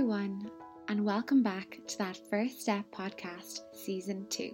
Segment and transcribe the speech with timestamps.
[0.00, 0.50] everyone,
[0.88, 4.50] and welcome back to that First Step podcast, season two.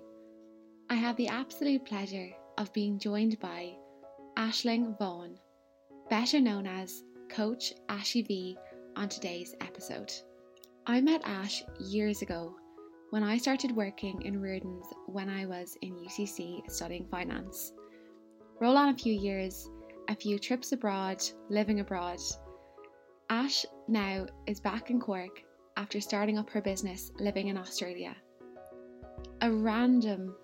[0.90, 3.76] I have the absolute pleasure of being joined by
[4.36, 5.38] Aisling Vaughan,
[6.10, 8.58] better known as Coach Ashy V,
[8.96, 10.12] on today's episode.
[10.84, 12.56] I met Ash years ago
[13.10, 17.72] when I started working in Rearden's when I was in UCC studying finance.
[18.60, 19.70] Roll on a few years,
[20.08, 22.18] a few trips abroad, living abroad.
[23.28, 25.42] Ash now is back in Cork
[25.76, 28.14] after starting up her business living in Australia.
[29.40, 30.36] A random,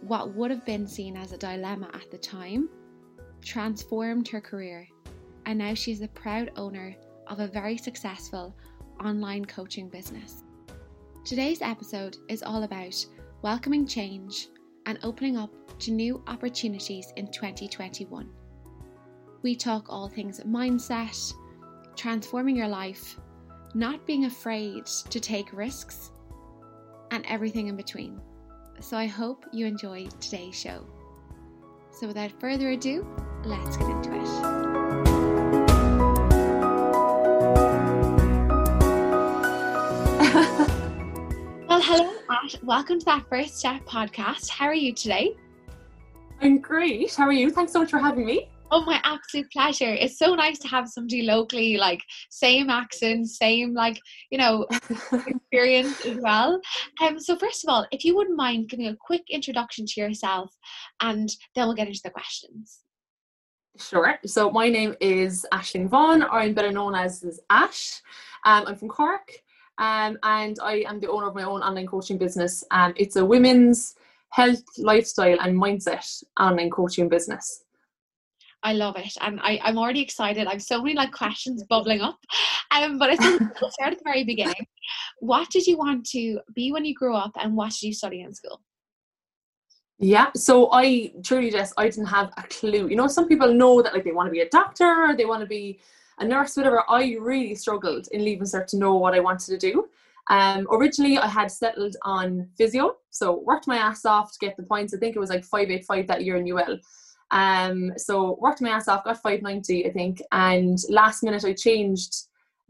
[0.00, 2.68] what would have been seen as a dilemma at the time,
[3.42, 4.88] transformed her career,
[5.44, 6.96] and now she's the proud owner
[7.28, 8.56] of a very successful
[9.04, 10.42] online coaching business.
[11.24, 13.06] Today's episode is all about
[13.42, 14.48] welcoming change
[14.86, 18.28] and opening up to new opportunities in 2021.
[19.42, 21.32] We talk all things mindset,
[21.96, 23.18] transforming your life,
[23.74, 26.12] not being afraid to take risks,
[27.10, 28.20] and everything in between.
[28.80, 30.86] So I hope you enjoy today's show.
[31.90, 33.06] So without further ado,
[33.44, 34.16] let's get into it.
[41.68, 42.56] well, hello, Ash.
[42.62, 44.50] Welcome to that First Step podcast.
[44.50, 45.34] How are you today?
[46.42, 47.14] I'm great.
[47.14, 47.50] How are you?
[47.50, 48.50] Thanks so much for having me.
[48.72, 49.92] Oh, my absolute pleasure.
[49.92, 54.00] It's so nice to have somebody locally, like same accent, same like,
[54.30, 54.66] you know,
[55.26, 56.60] experience as well.
[57.00, 60.52] Um, so first of all, if you wouldn't mind giving a quick introduction to yourself
[61.00, 62.80] and then we'll get into the questions.
[63.78, 64.18] Sure.
[64.26, 68.00] So my name is Aisling Vaughan, or I'm better known as, as Ash.
[68.44, 69.30] Um, I'm from Cork,
[69.78, 72.64] um, and I am the owner of my own online coaching business.
[72.70, 73.94] Um, it's a women's
[74.30, 77.64] health, lifestyle, and mindset online coaching business.
[78.62, 80.46] I love it, and I, I'm already excited.
[80.46, 82.18] I have so many like questions bubbling up.
[82.72, 84.66] Um, but I think we'll start at the very beginning.
[85.20, 88.20] What did you want to be when you grew up, and what did you study
[88.20, 88.60] in school?
[89.98, 92.88] Yeah, so I truly just I didn't have a clue.
[92.88, 95.24] You know, some people know that like they want to be a doctor or they
[95.24, 95.78] want to be
[96.18, 96.82] a nurse, whatever.
[96.88, 99.88] I really struggled in leaving cert to know what I wanted to do.
[100.28, 104.64] Um, originally, I had settled on physio, so worked my ass off to get the
[104.64, 104.92] points.
[104.92, 106.78] I think it was like five eight five that year in UL.
[107.30, 111.52] Um, so worked my ass off, got five ninety, I think, and last minute I
[111.52, 112.14] changed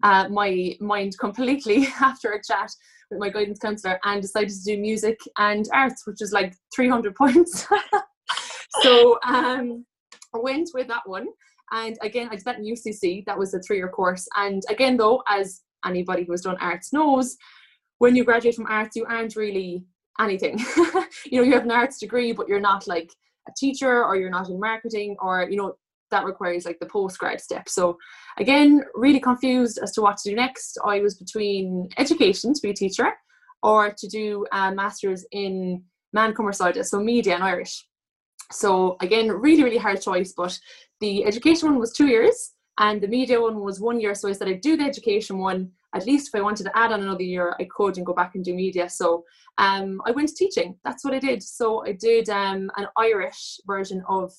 [0.03, 2.71] uh, my mind completely after a chat
[3.11, 7.15] with my guidance counselor and decided to do music and arts, which is like 300
[7.15, 7.67] points.
[8.83, 9.85] so um,
[10.35, 11.29] I went with that one.
[11.73, 13.25] And again, I did that in UCC.
[13.27, 14.27] That was a three year course.
[14.37, 17.37] And again, though, as anybody who has done arts knows,
[17.99, 19.85] when you graduate from arts, you aren't really
[20.21, 20.59] anything.
[21.27, 23.13] you know, you have an arts degree, but you're not like
[23.49, 25.77] a teacher or you're not in marketing or, you know,
[26.11, 27.69] that requires like the post grad step.
[27.69, 27.99] So
[28.39, 30.79] again, really confused as to what to do next.
[30.85, 33.13] I was between education to be a teacher
[33.63, 37.87] or to do a master's in man side, so media and Irish.
[38.53, 40.59] So again, really, really hard choice, but
[41.01, 44.15] the education one was two years and the media one was one year.
[44.15, 45.73] So I said I'd do the education one.
[45.95, 48.35] At least if I wanted to add on another year, I could and go back
[48.35, 48.89] and do media.
[48.89, 49.25] So
[49.59, 50.77] um, I went to teaching.
[50.85, 51.43] That's what I did.
[51.43, 54.33] So I did um, an Irish version of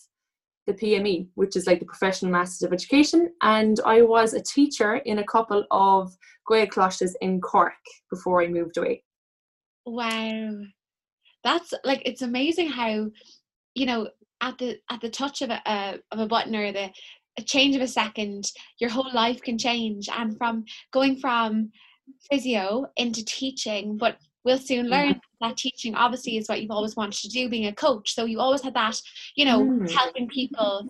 [0.68, 3.32] the PME, which is like the Professional Masters of Education.
[3.42, 6.16] And I was a teacher in a couple of
[6.48, 7.74] Gael classes in Cork
[8.12, 9.04] before I moved away.
[9.86, 10.52] Wow.
[11.44, 13.10] That's like it's amazing how,
[13.74, 14.10] you know,
[14.42, 16.90] at the at the touch of a, uh, of a button or the
[17.38, 20.10] a change of a second, your whole life can change.
[20.10, 21.72] And from going from
[22.30, 25.20] physio into teaching, but we'll soon learn mm.
[25.42, 28.14] that teaching obviously is what you've always wanted to do, being a coach.
[28.14, 29.00] So you always had that,
[29.36, 29.92] you know, mm.
[29.92, 30.88] helping people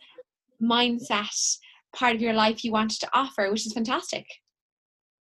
[0.61, 1.57] mindset
[1.95, 4.25] part of your life you wanted to offer, which is fantastic.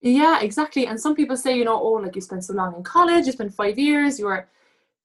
[0.02, 0.86] Yeah, exactly.
[0.86, 3.32] And some people say, you know, oh, like you spent so long in college, you
[3.32, 4.48] spent five years, you were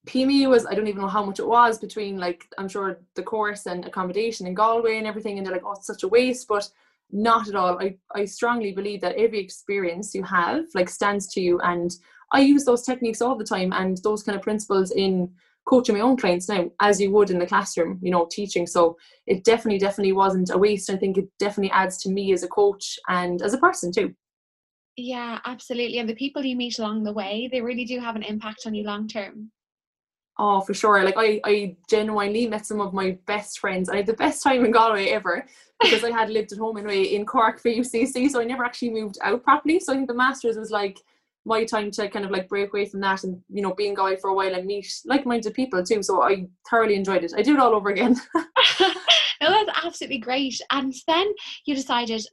[0.08, 3.24] PME was I don't even know how much it was between like I'm sure the
[3.24, 6.48] course and accommodation in Galway and everything and they're like oh it's such a waste
[6.48, 6.68] but
[7.12, 7.80] not at all.
[7.80, 11.92] I, I strongly believe that every experience you have like stands to you and
[12.32, 15.30] I use those techniques all the time and those kind of principles in
[15.68, 18.66] coaching my own clients now as you would in the classroom you know teaching.
[18.66, 20.90] So it definitely definitely wasn't a waste.
[20.90, 24.16] I think it definitely adds to me as a coach and as a person too.
[24.98, 26.00] Yeah absolutely.
[26.00, 28.74] And the people you meet along the way they really do have an impact on
[28.74, 29.52] you long term
[30.38, 31.04] Oh, for sure.
[31.04, 33.90] Like I, I genuinely met some of my best friends.
[33.90, 35.46] I had the best time in Galway ever
[35.82, 38.92] because I had lived at home anyway in Cork for UCC, so I never actually
[38.92, 39.80] moved out properly.
[39.80, 41.00] So I think the masters was like
[41.46, 43.96] my time to kind of like break away from that and you know be in
[43.96, 46.04] Galway for a while and meet like-minded people too.
[46.04, 47.34] So I thoroughly enjoyed it.
[47.36, 48.16] I do it all over again.
[48.36, 48.46] no,
[49.42, 50.60] that's absolutely great.
[50.72, 51.34] And then
[51.66, 52.26] you decided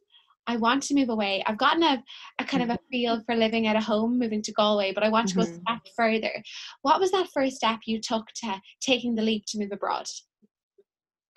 [0.48, 1.44] I want to move away.
[1.46, 2.02] I've gotten a,
[2.38, 2.90] a kind of a Mm-hmm.
[2.90, 5.44] feel for living at a home, moving to Galway, but I want to go a
[5.44, 5.60] Mhm.
[5.62, 6.42] step further.
[6.82, 10.06] What was that first step you took to taking the leap to move abroad?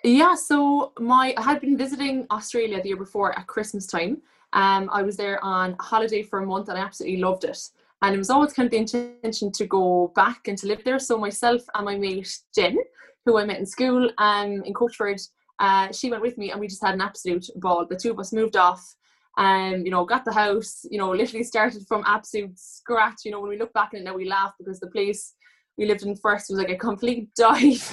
[0.02, 4.22] Yeah, so my I had been visiting Australia the year before at Christmas time.
[4.52, 7.58] Um, I was there on holiday for a month and I absolutely loved it.
[8.02, 10.98] And it was always kind of the intention to go back and to live there.
[10.98, 12.78] So myself and my mate Jen,
[13.24, 15.20] who I met in school um, in Coachford,
[15.60, 17.86] uh, she went with me and we just had an absolute ball.
[17.86, 18.82] The two of us moved off
[19.36, 20.84] and you know got the house.
[20.90, 23.20] You know, literally started from absolute scratch.
[23.24, 25.34] You know, when we look back it now, we laugh because the place
[25.78, 27.92] we lived in first was like a complete dive.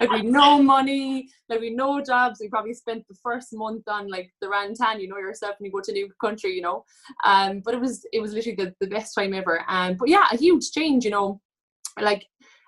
[0.00, 2.38] like we no money, like we no jobs.
[2.40, 5.72] We probably spent the first month on like the rantan, you know yourself when you
[5.72, 6.84] go to a new country, you know.
[7.24, 9.64] Um, but it was it was literally the, the best time ever.
[9.68, 11.40] Um, but yeah, a huge change, you know.
[12.00, 12.26] Like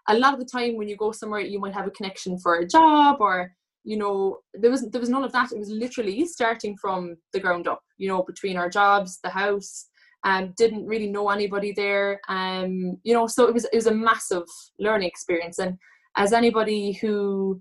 [0.09, 2.57] a lot of the time when you go somewhere, you might have a connection for
[2.57, 3.53] a job or
[3.85, 5.53] you know there was there was none of that.
[5.53, 9.89] It was literally starting from the ground up, you know, between our jobs, the house.
[10.25, 12.21] Um, didn't really know anybody there.
[12.29, 14.45] Um, you know, so it was it was a massive
[14.79, 15.59] learning experience.
[15.59, 15.77] And
[16.17, 17.61] as anybody who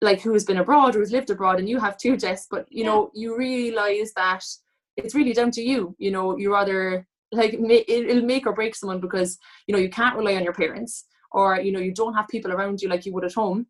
[0.00, 2.66] like who has been abroad or has lived abroad and you have too Jess but
[2.70, 2.90] you Yeah.
[2.90, 4.44] know you realize that
[4.96, 9.00] it's really down to you you know you rather like it'll make or break someone
[9.00, 12.28] because you know you can't rely on your parents or you know you don't have
[12.28, 13.66] people around you like you would at home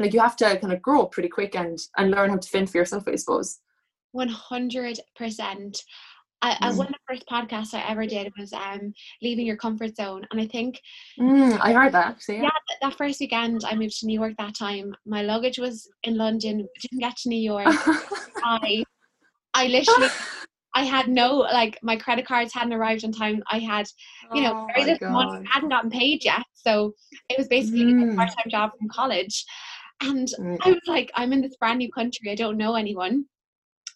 [0.00, 2.48] like you have to kind of grow up pretty quick and and learn how to
[2.48, 3.60] fend for yourself i suppose
[4.16, 5.78] 100%.
[6.42, 6.76] I, I, Mm.
[6.76, 10.26] one of the first podcasts I ever did was um, leaving your comfort zone.
[10.30, 10.80] And I think
[11.18, 14.32] mm, i heard that actually yeah, that, that first weekend I moved to New York
[14.38, 17.68] that time, my luggage was in London, didn't get to New York.
[18.42, 18.82] I
[19.52, 20.10] I literally
[20.74, 23.42] I had no like my credit cards hadn't arrived on time.
[23.50, 23.86] I had
[24.34, 26.42] you know Oh very little money, hadn't gotten paid yet.
[26.54, 26.94] So
[27.28, 28.16] it was basically a Mm.
[28.16, 29.44] part time job from college.
[30.00, 30.58] And Mm.
[30.62, 33.26] I was like, I'm in this brand new country, I don't know anyone.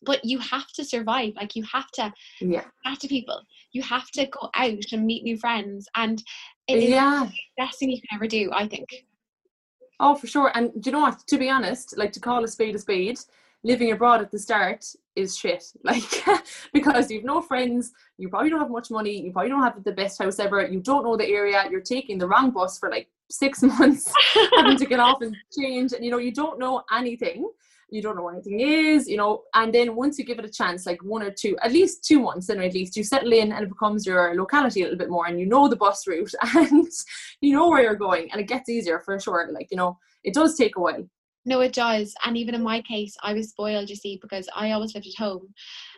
[0.03, 1.33] But you have to survive.
[1.35, 3.41] Like you have to yeah chat to people.
[3.73, 5.89] You have to go out and meet new friends.
[5.97, 6.23] And
[6.69, 8.87] it is yeah the best thing you can ever do, I think.
[10.01, 10.53] Oh, for sure.
[10.55, 11.27] And do you know what?
[11.27, 13.19] To be honest, like to call a spade a spade,
[13.63, 14.85] living abroad at the start
[15.17, 15.65] is shit.
[15.85, 16.25] Like
[16.75, 19.93] because you've no friends, you probably don't have much money, you probably don't have the
[19.93, 23.09] best house ever, you don't know the area, you're taking the wrong bus for like
[23.39, 24.13] six months,
[24.57, 27.49] having to get off and change, and you know, you don't know anything.
[27.91, 30.51] You don't know what anything is, you know, and then once you give it a
[30.51, 33.53] chance, like one or two, at least two months, then at least you settle in
[33.53, 36.33] and it becomes your locality a little bit more, and you know the bus route
[36.55, 36.89] and
[37.41, 39.49] you know where you're going, and it gets easier for sure.
[39.53, 41.05] Like you know, it does take a while.
[41.47, 42.15] No, it does.
[42.25, 45.23] And even in my case, I was spoiled, you see, because I always lived at
[45.23, 45.53] home.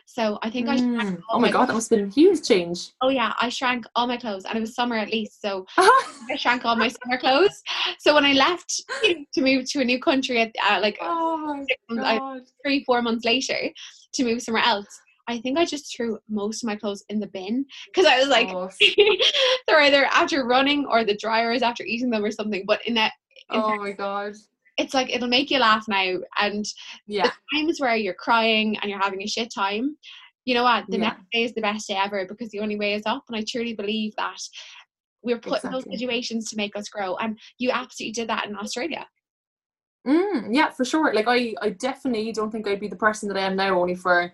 [0.07, 1.21] So I think I shrank Mm.
[1.29, 2.91] Oh my god, that must have been a huge change.
[3.01, 6.37] Oh yeah, I shrank all my clothes, and it was summer at least, so I
[6.37, 7.61] shrank all my summer clothes.
[7.99, 11.65] So when I left to move to a new country, at uh, like oh my
[11.89, 13.69] months, three, four months later,
[14.13, 14.87] to move somewhere else,
[15.27, 18.29] I think I just threw most of my clothes in the bin because I was
[18.29, 18.69] like, oh,
[19.67, 22.63] they're either after running or the dryer is after eating them or something.
[22.65, 23.11] But in that,
[23.51, 24.35] in oh fact, my god.
[24.77, 26.65] It's like it'll make you laugh now, and
[27.07, 27.31] Yeah.
[27.53, 29.97] times where you're crying and you're having a shit time,
[30.45, 30.85] you know what?
[30.89, 31.09] The Yeah.
[31.09, 33.23] next day is the best day ever because the only way is up.
[33.27, 34.39] And I truly believe that
[35.21, 37.17] we're put in those situations to make us grow.
[37.17, 39.05] And you absolutely did that in Australia.
[40.07, 41.13] Mm, yeah, for sure.
[41.13, 43.95] Like I, I definitely don't think I'd be the person that I am now only
[43.95, 44.31] for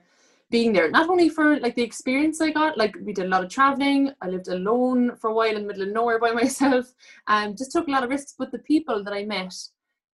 [0.51, 0.91] being there.
[0.91, 4.11] Not only for like the experience I got, like we did a lot of traveling.
[4.21, 6.93] I lived alone for a while in the middle of nowhere by myself.
[7.25, 8.35] Um, just took a lot of risks.
[8.37, 9.55] But the people that I met,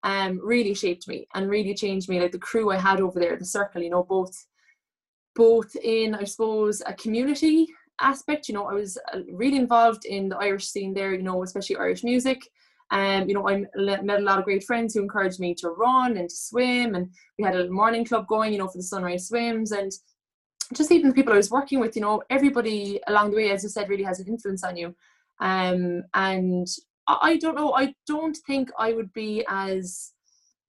[0.04, 2.20] um, really shaped me and really changed me.
[2.20, 3.82] Like the crew I had over there, the circle.
[3.82, 4.46] You know, both,
[5.36, 7.68] both in I suppose a community
[8.00, 8.48] aspect.
[8.48, 11.14] You know, I was uh, really involved in the Irish scene there.
[11.14, 12.48] You know, especially Irish music.
[12.92, 16.18] Um, you know, I met a lot of great friends who encouraged me to run
[16.18, 18.84] and to swim, and we had a little morning club going, you know, for the
[18.84, 19.92] sunrise swims, and
[20.74, 23.64] just even the people I was working with, you know, everybody along the way, as
[23.64, 24.96] you said, really has an influence on you.
[25.40, 26.68] Um, and
[27.22, 30.12] I, don't know, I don't think I would be as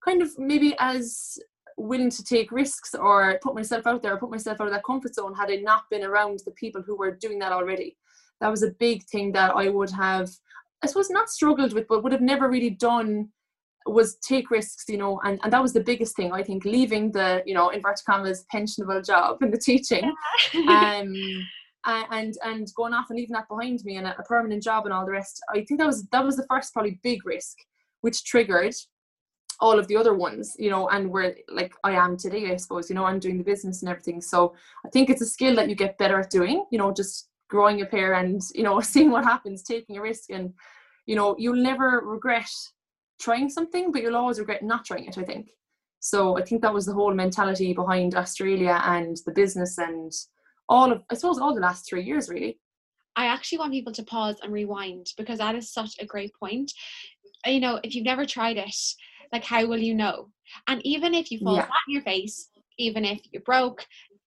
[0.04, 1.38] kind of maybe as
[1.76, 4.84] willing to take risks or put myself out there or put myself out of that
[4.84, 7.96] comfort zone had I not been around the people who were doing that already.
[8.40, 10.30] That was a big thing that I would have
[10.82, 13.28] I suppose not struggled with, but would have never really done
[13.86, 17.12] was take risks, you know, and, and that was the biggest thing, I think, leaving
[17.12, 20.04] the, you know, inverted commas, pensionable job in the teaching.
[20.68, 21.44] um a-
[21.86, 24.92] and and going off and leaving that behind me and a, a permanent job and
[24.92, 25.40] all the rest.
[25.50, 27.56] I think that was that was the first probably big risk
[28.02, 28.74] which triggered
[29.60, 32.88] all of the other ones, you know, and where like I am today, I suppose,
[32.88, 34.20] you know, I'm doing the business and everything.
[34.20, 34.54] So
[34.86, 37.82] I think it's a skill that you get better at doing, you know, just growing
[37.82, 40.54] a pair and, you know, seeing what happens, taking a risk and,
[41.06, 42.50] you know, you'll never regret
[43.20, 45.50] trying something, but you'll always regret not trying it, I think.
[45.98, 50.10] So I think that was the whole mentality behind Australia and the business and
[50.70, 52.58] all of, I suppose, all the last three years really.
[53.16, 56.72] I actually want people to pause and rewind because that is such a great point.
[57.44, 58.76] You know, if you've never tried it,
[59.32, 60.30] like how will you know?
[60.68, 61.66] And even if you fall yeah.
[61.66, 62.48] flat on your face,
[62.78, 63.84] even if you're broke,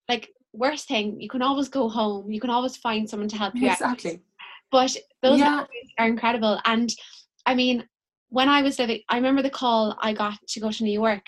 [0.09, 2.29] like worst thing, you can always go home.
[2.29, 4.11] You can always find someone to help you exactly.
[4.11, 4.19] out.
[4.71, 5.65] But those yeah.
[5.97, 6.59] are incredible.
[6.65, 6.93] And
[7.45, 7.87] I mean,
[8.29, 11.25] when I was living, I remember the call I got to go to New York.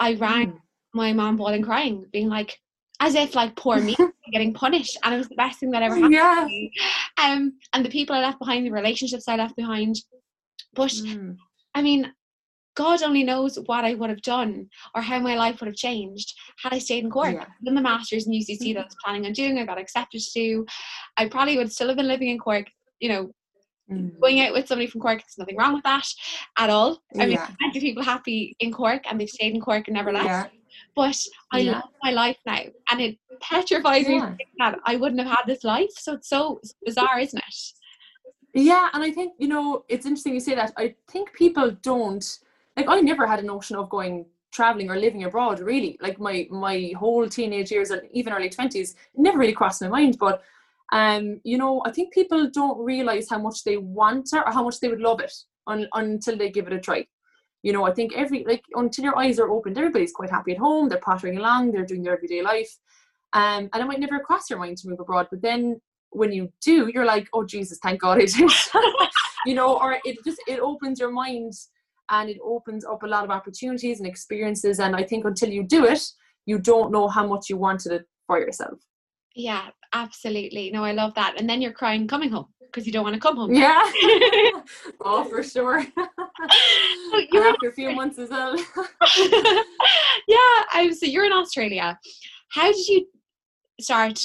[0.00, 0.58] I rang mm.
[0.94, 2.58] my mom bawling crying, being like,
[3.00, 3.96] as if like poor me
[4.32, 6.40] getting punished and it was the best thing that ever happened yeah.
[6.40, 6.72] to me.
[7.22, 9.96] Um and the people I left behind, the relationships I left behind.
[10.74, 11.36] But mm.
[11.74, 12.12] I mean,
[12.74, 16.34] God only knows what I would have done or how my life would have changed
[16.62, 17.34] had I stayed in Cork.
[17.34, 17.46] Yeah.
[17.64, 20.66] Done the masters in UCC that I was planning on doing, I got accepted to.
[21.16, 22.66] I probably would still have been living in Cork,
[22.98, 23.30] you know,
[23.90, 24.18] mm.
[24.20, 25.18] going out with somebody from Cork.
[25.18, 26.06] There's nothing wrong with that
[26.58, 27.00] at all.
[27.18, 30.12] I mean, plenty of people happy in Cork and they've stayed in Cork and never
[30.12, 30.26] left.
[30.26, 30.46] Yeah.
[30.96, 31.18] But
[31.52, 31.72] I yeah.
[31.72, 32.60] love my life now,
[32.90, 34.20] and it petrifies me
[34.58, 35.90] that I wouldn't have had this life.
[35.96, 37.54] So it's so bizarre, isn't it?
[38.54, 40.72] Yeah, and I think you know it's interesting you say that.
[40.76, 42.24] I think people don't
[42.76, 42.86] like.
[42.88, 45.58] I never had a notion of going traveling or living abroad.
[45.58, 49.88] Really, like my my whole teenage years and even early twenties never really crossed my
[49.88, 50.18] mind.
[50.20, 50.42] But
[50.92, 54.62] um, you know, I think people don't realize how much they want it or how
[54.62, 55.32] much they would love it
[55.66, 57.04] un- until they give it a try
[57.64, 60.58] you know, I think every like until your eyes are opened, everybody's quite happy at
[60.58, 60.90] home.
[60.90, 61.72] They're pottering along.
[61.72, 62.70] They're doing their everyday life,
[63.32, 65.28] um, and it might never cross your mind to move abroad.
[65.30, 65.80] But then
[66.10, 68.52] when you do, you're like, oh Jesus, thank God I did.
[69.46, 71.54] you know, or it just it opens your mind
[72.10, 74.78] and it opens up a lot of opportunities and experiences.
[74.78, 76.02] And I think until you do it,
[76.44, 78.78] you don't know how much you wanted it for yourself.
[79.34, 80.70] Yeah, absolutely.
[80.70, 81.40] No, I love that.
[81.40, 83.54] And then you're crying coming home because you don't want to come home.
[83.54, 83.80] Yeah.
[85.00, 85.84] oh, for sure.
[87.30, 88.56] you're after a few months as well.
[90.28, 90.62] yeah.
[90.74, 91.96] Um, so you're in Australia.
[92.50, 93.06] How did you
[93.80, 94.20] start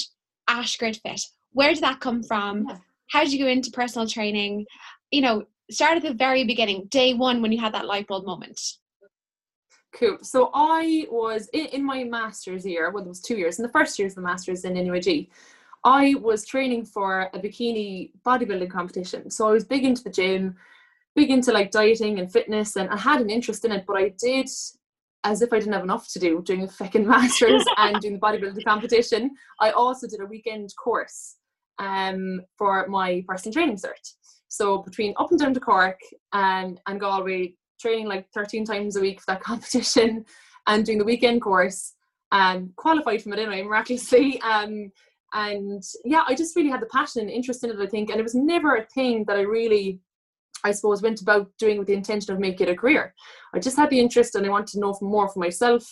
[0.48, 1.20] Ash Grid Fit?
[1.52, 2.66] Where did that come from?
[2.68, 2.76] Yeah.
[3.10, 4.66] How did you go into personal training?
[5.12, 8.26] You know, start at the very beginning, day one, when you had that light bulb
[8.26, 8.60] moment.
[9.92, 10.18] Cool.
[10.22, 13.72] So I was in, in my master's year, well, it was two years, in the
[13.72, 15.28] first year of the master's in NUIG.
[15.84, 19.30] I was training for a bikini bodybuilding competition.
[19.30, 20.56] So I was big into the gym,
[21.16, 24.12] big into like dieting and fitness, and I had an interest in it, but I
[24.18, 24.48] did
[25.24, 28.20] as if I didn't have enough to do doing a fucking master's and doing the
[28.20, 29.30] bodybuilding competition.
[29.60, 31.36] I also did a weekend course
[31.78, 34.14] um, for my personal training cert.
[34.48, 36.00] So between up and down to Cork
[36.32, 40.24] and, and Galway, training like 13 times a week for that competition
[40.66, 41.94] and doing the weekend course,
[42.32, 44.40] um, qualified from it anyway, miraculously.
[44.50, 44.90] Um,
[45.32, 48.18] and yeah i just really had the passion and interest in it i think and
[48.18, 50.00] it was never a thing that i really
[50.64, 53.14] i suppose went about doing with the intention of making it a career.
[53.54, 55.84] I just had the interest and i wanted to know more for myself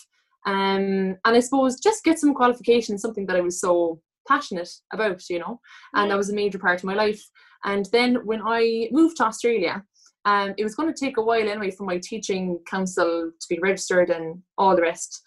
[0.45, 5.21] um, and i suppose just get some qualifications something that i was so passionate about
[5.29, 5.59] you know
[5.95, 7.21] and that was a major part of my life.
[7.65, 9.83] And then when i moved to australia
[10.25, 13.59] um, it was going to take a while anyway for my teaching council to be
[13.61, 15.21] registered and all the rest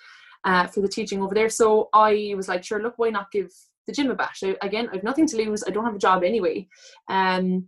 [0.44, 1.48] uh, for the teaching over there.
[1.48, 3.50] So I was like, sure, look, why not give
[3.92, 4.42] the gym a bash.
[4.62, 5.62] Again, I've nothing to lose.
[5.66, 6.68] I don't have a job anyway.
[7.08, 7.66] Um,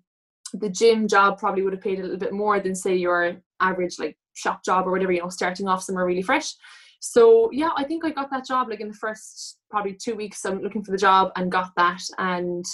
[0.54, 3.99] the gym job probably would have paid a little bit more than say your average
[3.99, 5.12] like shop job or whatever.
[5.12, 6.54] You know, starting off somewhere really fresh.
[7.00, 10.45] So yeah, I think I got that job like in the first probably two weeks.
[10.45, 12.64] I'm looking for the job and got that, and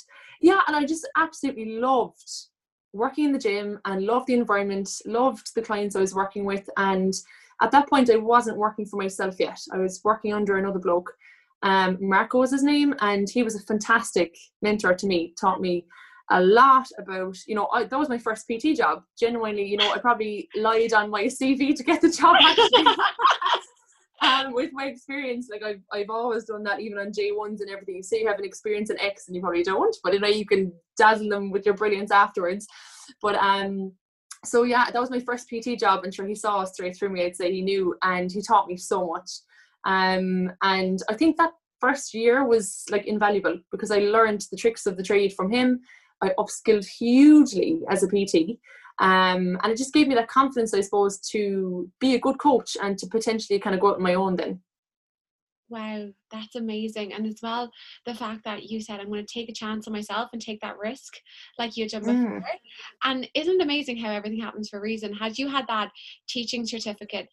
[0.40, 2.30] yeah, and I just absolutely loved
[2.92, 6.68] working in the gym and loved the environment, loved the clients I was working with,
[6.76, 7.14] and
[7.62, 9.60] at that point I wasn't working for myself yet.
[9.72, 11.12] I was working under another bloke
[11.62, 15.34] um, Marco was his name, and he was a fantastic mentor to me.
[15.40, 15.86] Taught me
[16.30, 19.02] a lot about, you know, I, that was my first PT job.
[19.18, 22.36] Genuinely, you know, I probably lied on my CV to get the job
[24.22, 27.96] um, with my experience, like I've, I've always done that, even on J1s and everything.
[27.96, 30.28] You say you have an experience in X and you probably don't, but you know,
[30.28, 32.66] you can dazzle them with your brilliance afterwards.
[33.22, 33.92] But um,
[34.44, 36.04] so yeah, that was my first PT job.
[36.04, 37.24] And sure, he saw straight through me.
[37.24, 39.30] I'd say he knew, and he taught me so much.
[39.84, 44.86] Um, and I think that first year was like invaluable because I learned the tricks
[44.86, 45.80] of the trade from him.
[46.22, 48.58] I upskilled hugely as a PT.
[49.00, 52.76] Um, and it just gave me that confidence, I suppose, to be a good coach
[52.82, 54.60] and to potentially kind of go out on my own then.
[55.70, 57.12] Wow, that's amazing.
[57.12, 57.70] And as well,
[58.04, 60.60] the fact that you said, I'm going to take a chance on myself and take
[60.60, 61.14] that risk
[61.58, 62.40] like you did before.
[62.40, 62.42] Mm.
[63.04, 65.14] And isn't it amazing how everything happens for a reason?
[65.14, 65.92] Had you had that
[66.28, 67.28] teaching certificate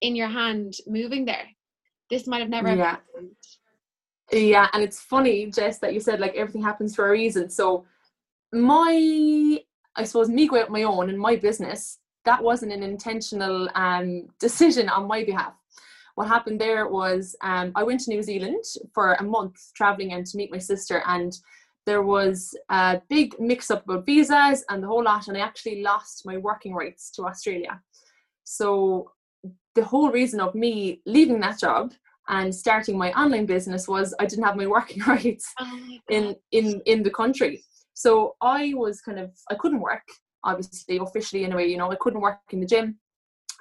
[0.00, 1.46] in your hand moving there,
[2.10, 2.90] this might have never yeah.
[2.90, 3.36] happened.
[4.32, 7.48] Yeah, and it's funny, Jess, that you said like everything happens for a reason.
[7.50, 7.84] So
[8.52, 9.60] my
[9.94, 14.28] I suppose me going out my own in my business, that wasn't an intentional um
[14.40, 15.54] decision on my behalf.
[16.16, 20.26] what happened there was um, I went to New Zealand for a month traveling and
[20.26, 21.38] to meet my sister, and
[21.84, 25.82] there was a big mix up about visas and the whole lot, and I actually
[25.82, 27.80] lost my working rights to Australia.
[28.44, 29.12] So
[29.76, 31.92] the whole reason of me leaving that job
[32.28, 35.80] and starting my online business was I didn't have my working rights oh
[36.10, 37.62] in in in the country.
[37.94, 40.06] So I was kind of I couldn't work
[40.42, 41.68] obviously officially anyway.
[41.68, 42.98] You know I couldn't work in the gym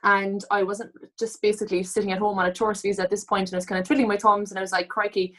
[0.03, 3.49] and I wasn't just basically sitting at home on a tourist visa at this point,
[3.49, 5.35] and I was kind of twiddling my thumbs, and I was like, "Crikey,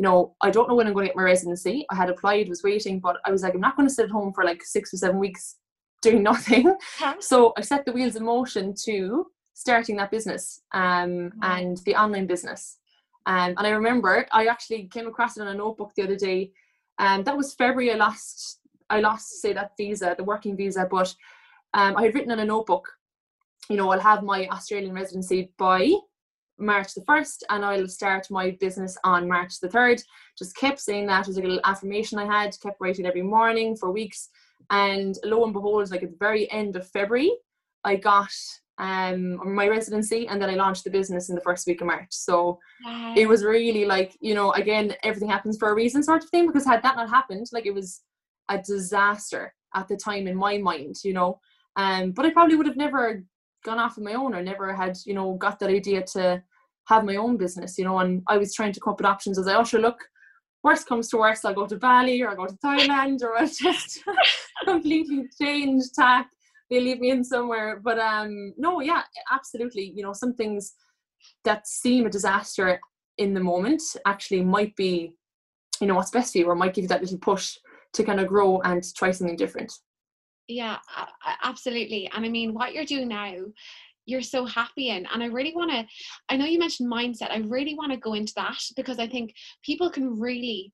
[0.00, 1.84] you know, I don't know when I'm going to get my residency.
[1.90, 4.10] I had applied, was waiting, but I was like, I'm not going to sit at
[4.10, 5.56] home for like six or seven weeks
[6.00, 6.74] doing nothing.
[6.96, 7.16] Huh?
[7.20, 11.42] So I set the wheels in motion to starting that business um, mm-hmm.
[11.42, 12.78] and the online business.
[13.26, 16.52] Um, and I remember I actually came across it on a notebook the other day.
[16.98, 17.92] And um, that was February.
[17.92, 21.14] I lost, I lost, say that visa, the working visa, but
[21.74, 22.88] um, I had written in a notebook
[23.70, 25.92] you know, I'll have my Australian residency by
[26.58, 30.02] March the 1st and I'll start my business on March the 3rd.
[30.36, 33.92] Just kept saying that as a little affirmation I had, kept writing every morning for
[33.92, 34.28] weeks.
[34.70, 37.32] And lo and behold, like at the very end of February,
[37.84, 38.32] I got
[38.80, 42.08] um, my residency and then I launched the business in the first week of March.
[42.10, 42.58] So
[43.14, 46.46] it was really like, you know, again, everything happens for a reason sort of thing
[46.46, 48.00] because had that not happened, like it was
[48.48, 51.38] a disaster at the time in my mind, you know.
[51.76, 53.22] Um, but I probably would have never
[53.66, 56.42] gone off on my own or never had, you know, got that idea to
[56.86, 59.38] have my own business, you know, and I was trying to come up with options
[59.38, 59.98] as I, oh, sure, look,
[60.64, 63.46] worst comes to worst, I'll go to Bali or I'll go to Thailand or I'll
[63.62, 64.02] just
[64.64, 66.30] completely change tack.
[66.70, 67.80] They leave me in somewhere.
[67.82, 69.92] But um no, yeah, absolutely.
[69.94, 70.74] You know, some things
[71.44, 72.80] that seem a disaster
[73.18, 75.12] in the moment actually might be,
[75.80, 77.56] you know, what's best for you or might give you that little push
[77.92, 79.72] to kind of grow and try something different
[80.50, 80.78] yeah
[81.42, 83.34] absolutely and i mean what you're doing now
[84.06, 85.84] you're so happy in and i really want to
[86.28, 89.32] i know you mentioned mindset i really want to go into that because i think
[89.64, 90.72] people can really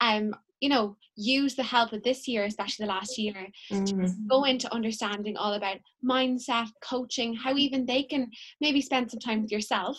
[0.00, 3.84] um you know use the help of this year especially the last year mm-hmm.
[3.84, 9.20] to go into understanding all about mindset coaching how even they can maybe spend some
[9.20, 9.98] time with yourself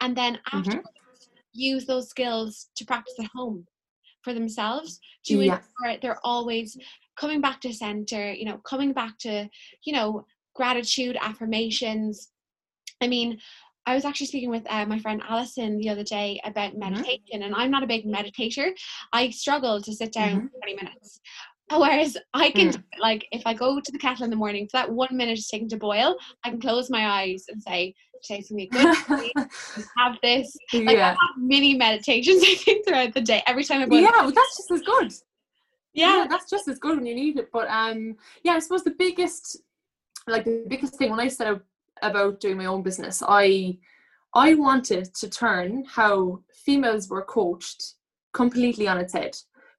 [0.00, 0.80] and then after mm-hmm.
[1.52, 3.66] use those skills to practice at home
[4.22, 5.60] for themselves to yeah.
[5.82, 6.76] ensure they're always
[7.18, 9.48] coming back to center, you know, coming back to,
[9.84, 10.24] you know,
[10.54, 12.28] gratitude, affirmations.
[13.00, 13.38] I mean,
[13.88, 16.80] I was actually speaking with uh, my friend Alison the other day about mm-hmm.
[16.80, 17.42] meditation, mm-hmm.
[17.42, 18.70] and I'm not a big meditator.
[19.12, 20.46] I struggle to sit down mm-hmm.
[20.48, 21.20] for 20 minutes.
[21.70, 22.82] Whereas I can, mm.
[22.98, 25.50] like, if I go to the kettle in the morning, for that one minute it's
[25.50, 28.96] taking to boil, I can close my eyes and say, "Today's gonna be good.
[29.98, 31.08] have this." Like, yeah.
[31.08, 33.42] I have mini meditations I think throughout the day.
[33.46, 34.00] Every time I boil.
[34.00, 35.12] Yeah, well, that's just as good
[35.98, 36.18] yeah.
[36.18, 38.94] yeah that's just as good when you need it but um yeah i suppose the
[38.98, 39.58] biggest
[40.26, 41.62] like the biggest thing when i set out
[42.02, 43.22] about doing my own business.
[43.26, 43.78] I
[44.34, 47.94] i wanted to turn how females were coached
[48.32, 49.34] completely on its head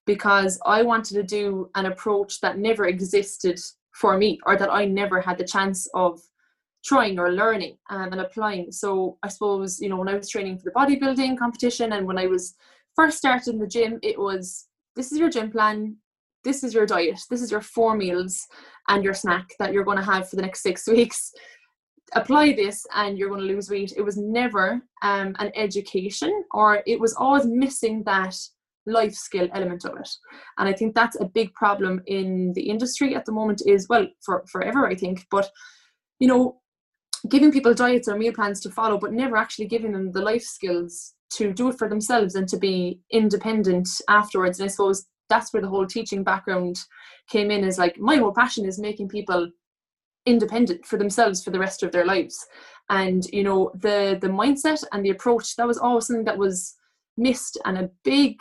[0.05, 3.59] because i wanted to do an approach that never existed
[3.93, 6.19] for me or that i never had the chance of
[6.83, 8.71] trying or learning um, and applying.
[8.71, 12.17] So i suppose you know when i was training for the bodybuilding competition and when
[12.17, 12.55] i was
[12.95, 15.97] first started in the gym it was this is your gym plan
[16.43, 18.47] this is your diet this is your four meals
[18.87, 21.33] and your snack that you're going to have for the next six weeks
[22.15, 23.93] apply this and you're going to lose weight.
[23.95, 28.35] It was never um, an education or it was always missing that
[28.85, 30.09] life skill element of it.
[30.57, 34.07] And i think that's a big problem in the industry at the moment is well
[34.25, 35.49] for forever i think but
[36.19, 36.59] you know
[37.29, 40.43] giving people diets or meal plans to follow but never actually giving them the life
[40.43, 44.59] skills to do it for themselves and to be independent afterwards.
[44.59, 46.79] And i suppose that's where the whole teaching background
[47.29, 49.49] came in is like my whole passion is making people
[50.29, 52.45] independent for themselves for the rest of their lives.
[52.89, 56.75] And you know the the mindset and the approach that was always something that was
[57.17, 57.57] missed.
[57.65, 58.39] And a big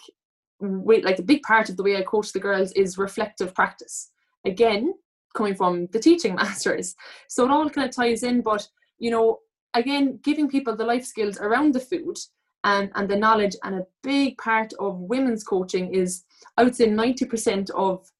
[0.61, 4.11] like a big part of the way i coach the girls is reflective practice.
[4.47, 4.95] Again
[5.37, 6.95] coming from the teaching masters.
[7.29, 8.43] So it all kind of ties in.
[8.43, 9.41] But you know
[9.75, 12.19] again giving people the life skills around the food
[12.65, 13.57] and, and the knowledge.
[13.65, 16.25] And a big part of women's coaching is,
[16.57, 18.11] I would say, 90% of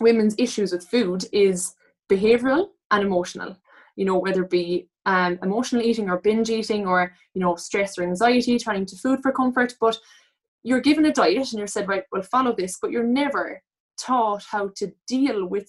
[0.00, 1.74] women's issues with food is
[2.10, 3.56] behavioral and emotional.
[3.96, 7.98] You know, whether it be um, emotional eating or binge eating or, you know, stress
[7.98, 9.74] or anxiety, turning to food for comfort.
[9.80, 9.98] But
[10.62, 13.60] you're given a diet and you're said, right, well, follow this, but you're never
[13.98, 15.68] taught how to deal with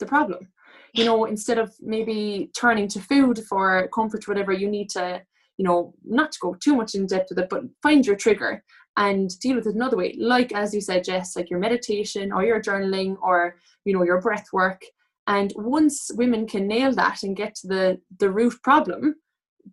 [0.00, 0.48] the problem.
[0.94, 5.22] You know, instead of maybe turning to food for comfort, whatever, you need to
[5.58, 8.64] you know, not to go too much in depth with it, but find your trigger
[8.96, 10.14] and deal with it another way.
[10.18, 14.20] Like as you said, Jess, like your meditation or your journaling or you know your
[14.20, 14.82] breath work.
[15.26, 19.16] And once women can nail that and get to the the root problem,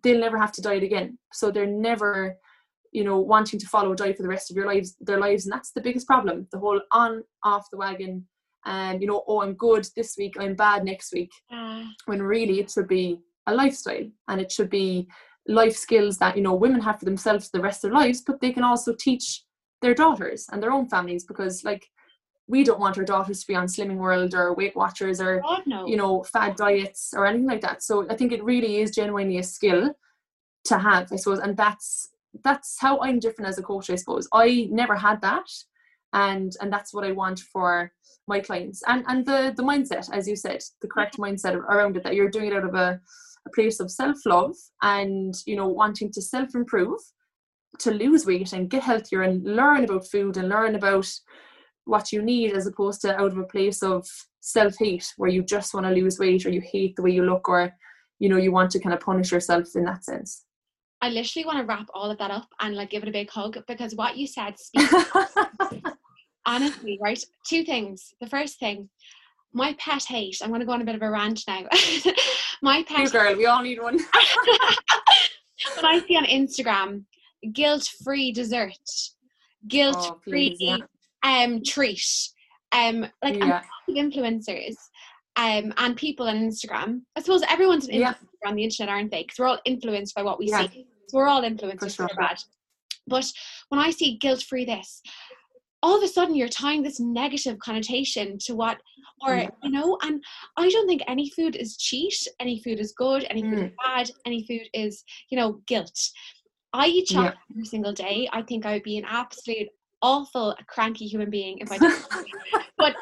[0.02, 1.18] they'll never have to diet again.
[1.32, 2.36] So they're never,
[2.92, 5.46] you know, wanting to follow a diet for the rest of your lives, their lives,
[5.46, 6.46] and that's the biggest problem.
[6.52, 8.26] The whole on off the wagon,
[8.64, 11.30] and you know, oh, I'm good this week, I'm bad next week.
[11.52, 11.84] Uh.
[12.06, 15.08] When really it should be a lifestyle, and it should be
[15.48, 18.40] life skills that you know women have for themselves the rest of their lives, but
[18.40, 19.44] they can also teach
[19.82, 21.88] their daughters and their own families because like
[22.50, 25.62] we don't want our daughters to be on Slimming World or Weight Watchers or God,
[25.66, 25.86] no.
[25.86, 27.82] you know fad diets or anything like that.
[27.82, 29.94] So I think it really is genuinely a skill
[30.64, 32.10] to have, I suppose, and that's
[32.44, 33.88] that's how I'm different as a coach.
[33.88, 35.48] I suppose I never had that,
[36.12, 37.92] and and that's what I want for
[38.26, 42.02] my clients and and the the mindset, as you said, the correct mindset around it
[42.02, 43.00] that you're doing it out of a,
[43.46, 47.00] a place of self love and you know wanting to self improve
[47.78, 51.08] to lose weight and get healthier and learn about food and learn about
[51.90, 54.06] what you need as opposed to out of a place of
[54.40, 57.24] self hate where you just want to lose weight or you hate the way you
[57.24, 57.72] look or
[58.18, 60.44] you know you want to kind of punish yourself in that sense.
[61.02, 63.30] I literally want to wrap all of that up and like give it a big
[63.30, 64.94] hug because what you said speaks
[66.46, 67.22] honestly, right?
[67.46, 68.14] Two things.
[68.20, 68.88] The first thing,
[69.52, 71.64] my pet hate, I'm gonna go on a bit of a rant now.
[72.62, 73.98] my pet you girl, we all need one.
[75.74, 77.04] when I see on Instagram,
[77.52, 80.76] guilt-free dessert, oh, guilt-free oh, yeah
[81.22, 82.04] um treat
[82.72, 83.62] um like yeah.
[83.88, 84.76] influencers
[85.36, 87.02] um and people on Instagram.
[87.16, 88.48] I suppose everyone's an influencer yeah.
[88.48, 89.22] on the internet, aren't they?
[89.22, 90.68] Because we're all influenced by what we yeah.
[90.68, 90.86] see.
[91.08, 92.08] So we're all influencers, sure.
[92.16, 92.38] bad.
[93.06, 93.30] But
[93.68, 95.02] when I see guilt free this,
[95.82, 98.78] all of a sudden you're tying this negative connotation to what
[99.26, 99.48] or yeah.
[99.62, 100.22] you know and
[100.56, 103.66] i don't think any food is cheat any food is good any food mm.
[103.66, 105.98] is bad any food is you know guilt
[106.72, 107.54] i eat chocolate yeah.
[107.54, 109.68] every single day i think i would be an absolute
[110.02, 112.06] awful, cranky human being if I didn't.
[112.78, 112.94] but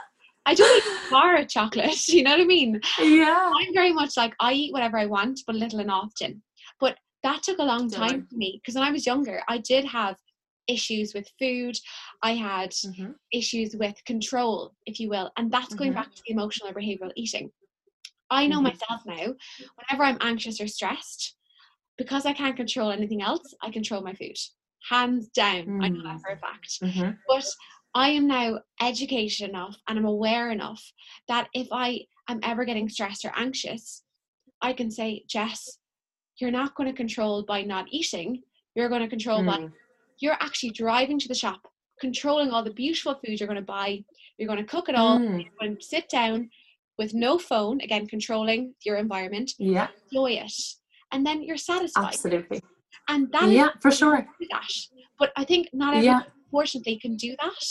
[0.47, 1.97] I don't eat bar of chocolate.
[2.09, 2.81] You know what I mean?
[2.99, 3.53] Yeah.
[3.55, 6.43] I'm very much like I eat whatever I want, but little and often.
[6.81, 9.85] But that took a long time for me because when I was younger, I did
[9.85, 10.17] have
[10.67, 11.77] issues with food.
[12.23, 13.13] I had mm-hmm.
[13.33, 16.01] issues with control, if you will, and that's going mm-hmm.
[16.01, 17.51] back to the emotional or behavioral eating.
[18.31, 18.65] I know mm-hmm.
[18.65, 19.35] myself now.
[19.77, 21.35] Whenever I'm anxious or stressed,
[21.97, 24.37] because I can't control anything else, I control my food
[24.89, 25.67] hands down.
[25.67, 25.85] Mm.
[25.85, 26.81] I know that for a fact.
[26.83, 27.11] Mm-hmm.
[27.29, 27.47] But
[27.95, 30.83] I am now educated enough and I'm aware enough
[31.29, 34.03] that if I am ever getting stressed or anxious,
[34.61, 35.79] I can say, Jess,
[36.39, 38.43] you're not going to control by not eating.
[38.75, 39.47] You're going to control mm.
[39.47, 39.69] by
[40.21, 41.61] you're actually driving to the shop,
[42.01, 44.05] controlling all the beautiful food you're going to buy.
[44.37, 45.19] You're going to cook it all.
[45.19, 45.45] Mm.
[45.45, 46.51] You're going to sit down
[46.99, 49.53] with no phone, again, controlling your environment.
[49.59, 49.89] Yeah.
[50.11, 50.53] Enjoy it.
[51.13, 52.09] And then you're satisfied.
[52.09, 52.61] Absolutely
[53.09, 54.27] and that yeah for sure.
[54.51, 54.69] that.
[55.19, 56.33] but i think not everyone yeah.
[56.49, 57.65] unfortunately can do that.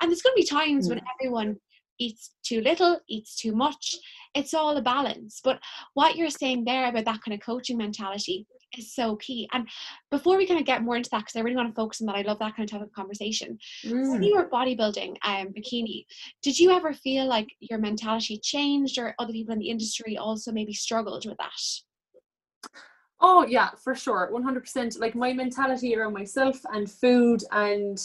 [0.00, 1.56] And there's going to be times when everyone
[1.98, 3.96] eats too little eats too much.
[4.34, 5.40] It's all a balance.
[5.42, 5.60] But
[5.94, 8.46] what you're saying there about that kind of coaching mentality
[8.78, 9.48] is so key.
[9.52, 9.68] And
[10.10, 12.06] before we kind of get more into that because i really want to focus on
[12.06, 13.58] that i love that kind of type of conversation.
[13.84, 14.12] Mm.
[14.12, 16.04] when you were bodybuilding um bikini
[16.40, 20.52] did you ever feel like your mentality changed or other people in the industry also
[20.52, 22.80] maybe struggled with that
[23.20, 24.98] Oh yeah, for sure, one hundred percent.
[24.98, 28.00] Like my mentality around myself and food, and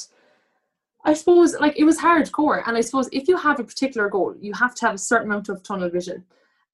[1.06, 2.64] I suppose like it was hardcore.
[2.68, 5.28] And I suppose if you have a particular goal, you have to have a certain
[5.28, 6.26] amount of tunnel vision,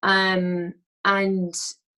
[0.02, 0.74] um,
[1.04, 1.54] and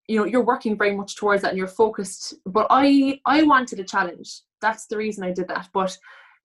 [0.08, 2.34] you know you're working very much towards that, and you're focused.
[2.44, 4.40] But I I wanted a challenge.
[4.60, 5.70] That's the reason I did that.
[5.72, 5.96] But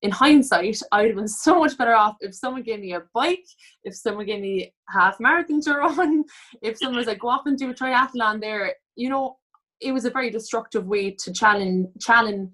[0.01, 3.03] in hindsight, I would have been so much better off if someone gave me a
[3.13, 3.45] bike,
[3.83, 6.23] if someone gave me half marathon to run,
[6.61, 9.37] if someone was like, go off and do a triathlon there, you know,
[9.81, 12.49] it was a very destructive way to challenge challenge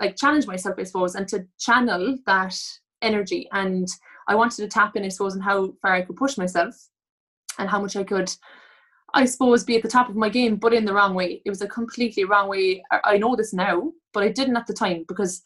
[0.00, 2.56] like challenge myself i suppose and to channel that
[3.02, 3.48] energy.
[3.52, 3.88] And
[4.28, 6.74] i wanted to tap in i suppose and how far i could push myself
[7.58, 8.30] and how much i could
[9.14, 11.42] i suppose be at the top of my game but in the wrong way.
[11.44, 12.82] It was a completely wrong way.
[12.90, 15.42] I know this now but i didn't at the time because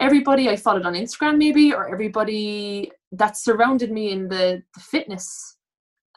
[0.00, 5.56] everybody i followed on instagram maybe or everybody that surrounded me in the, the fitness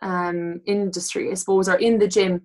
[0.02, 2.42] um industry i suppose or in the gym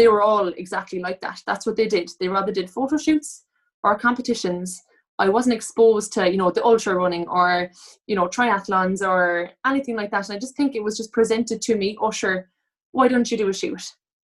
[0.00, 1.42] they were all exactly like that.
[1.46, 2.08] That's what they did.
[2.18, 3.44] They rather did photo shoots
[3.84, 4.80] or competitions.
[5.18, 7.70] I wasn't exposed to, you know, the ultra running or,
[8.06, 10.26] you know, triathlons or anything like that.
[10.26, 12.48] And I just think it was just presented to me, sure,
[12.92, 13.82] why don't you do a shoot?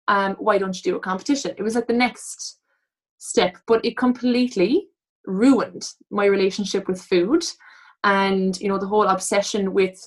[0.07, 1.53] Um, why don't you do a competition?
[1.57, 2.59] It was like the next
[3.17, 4.87] step, but it completely
[5.25, 7.43] ruined my relationship with food
[8.05, 9.99] and, you know, the whole obsession with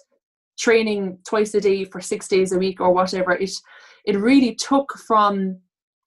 [0.59, 3.33] training twice a day for six days a week or whatever.
[3.33, 3.53] It
[4.04, 5.58] it really took from,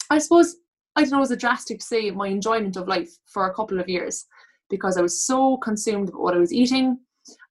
[0.10, 0.56] I suppose,
[0.95, 3.53] I don't know, it was a drastic to say, my enjoyment of life for a
[3.53, 4.25] couple of years
[4.69, 6.99] because I was so consumed with what I was eating.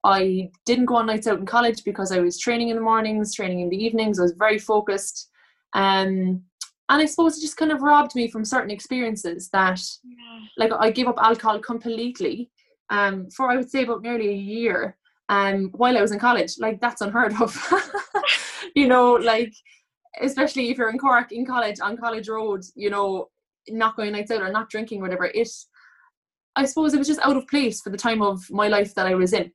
[0.05, 3.35] I didn't go on nights out in college because I was training in the mornings,
[3.35, 4.19] training in the evenings.
[4.19, 5.31] I was very focused.
[5.73, 6.43] Um,
[6.89, 10.41] and I suppose it just kind of robbed me from certain experiences that, Yeah.
[10.59, 12.51] like, I gave up alcohol completely
[12.91, 14.97] um, for I would say about nearly a year
[15.29, 16.59] um, while I was in college.
[16.59, 17.57] Like, that's unheard of.
[18.75, 19.53] you know, like,
[20.21, 23.29] especially if you're in Cork in college on College Road, you know,
[23.69, 25.27] not going nights out or not drinking, or whatever.
[25.27, 25.49] It,
[26.57, 29.07] I suppose, it was just out of place for the time of my life that
[29.07, 29.51] I was in.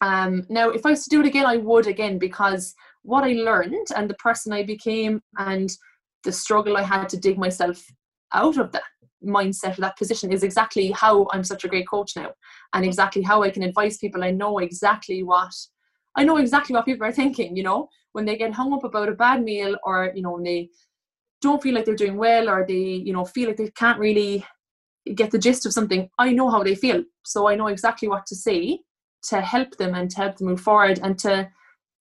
[0.00, 3.32] Um, now, if I was to do it again, I would again because what I
[3.32, 5.70] learned and the person I became and
[6.24, 7.84] the struggle I had to dig myself
[8.32, 8.82] out of that
[9.24, 12.32] mindset or that position is exactly how I'm such a great coach now
[12.72, 14.24] and exactly how I can advise people.
[14.24, 15.52] I know exactly what
[16.16, 19.08] I know exactly what people are thinking, you know, when they get hung up about
[19.08, 20.68] a bad meal or, you know, when they
[21.40, 24.44] don't feel like they're doing well or they, you know, feel like they can't really
[25.14, 27.02] get the gist of something, I know how they feel.
[27.24, 28.80] So I know exactly what to say
[29.24, 31.48] to help them and to help them move forward and to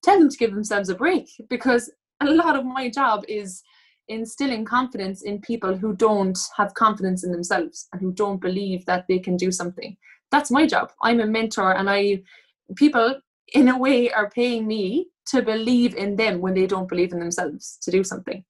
[0.03, 3.63] tell them to give themselves a break because a lot of my job is
[4.07, 9.05] instilling confidence in people who don't have confidence in themselves and who don't believe that
[9.07, 9.95] they can do something.
[10.31, 10.91] That's my job.
[11.01, 12.23] I'm a mentor and I
[12.75, 13.19] people
[13.51, 17.19] in a way are paying me to believe in them when they don't believe in
[17.19, 18.43] themselves to do something.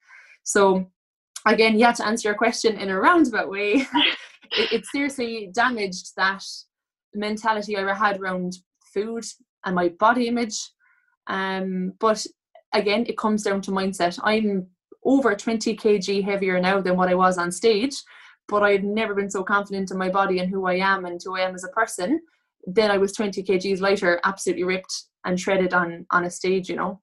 [0.43, 0.87] So
[1.45, 3.73] again, yeah, to answer your question in a roundabout way,
[4.51, 6.43] it, it seriously damaged that
[7.13, 8.57] mentality I had around
[8.93, 9.25] food
[9.65, 10.57] and my body image.
[11.27, 12.25] Um, but
[12.73, 14.19] again, it comes down to mindset.
[14.23, 14.67] I'm
[15.03, 17.95] over 20 kg heavier now than what I was on stage,
[18.47, 21.37] but I've never been so confident in my body and who I am and who
[21.37, 22.21] I am as a person.
[22.65, 26.75] Then I was 20 kgs lighter, absolutely ripped and shredded on on a stage, you
[26.75, 27.01] know.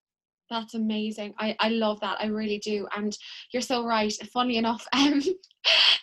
[0.50, 1.34] That's amazing.
[1.38, 2.16] I, I love that.
[2.20, 2.86] I really do.
[2.96, 3.16] And
[3.52, 4.12] you're so right.
[4.32, 5.20] Funny enough, um,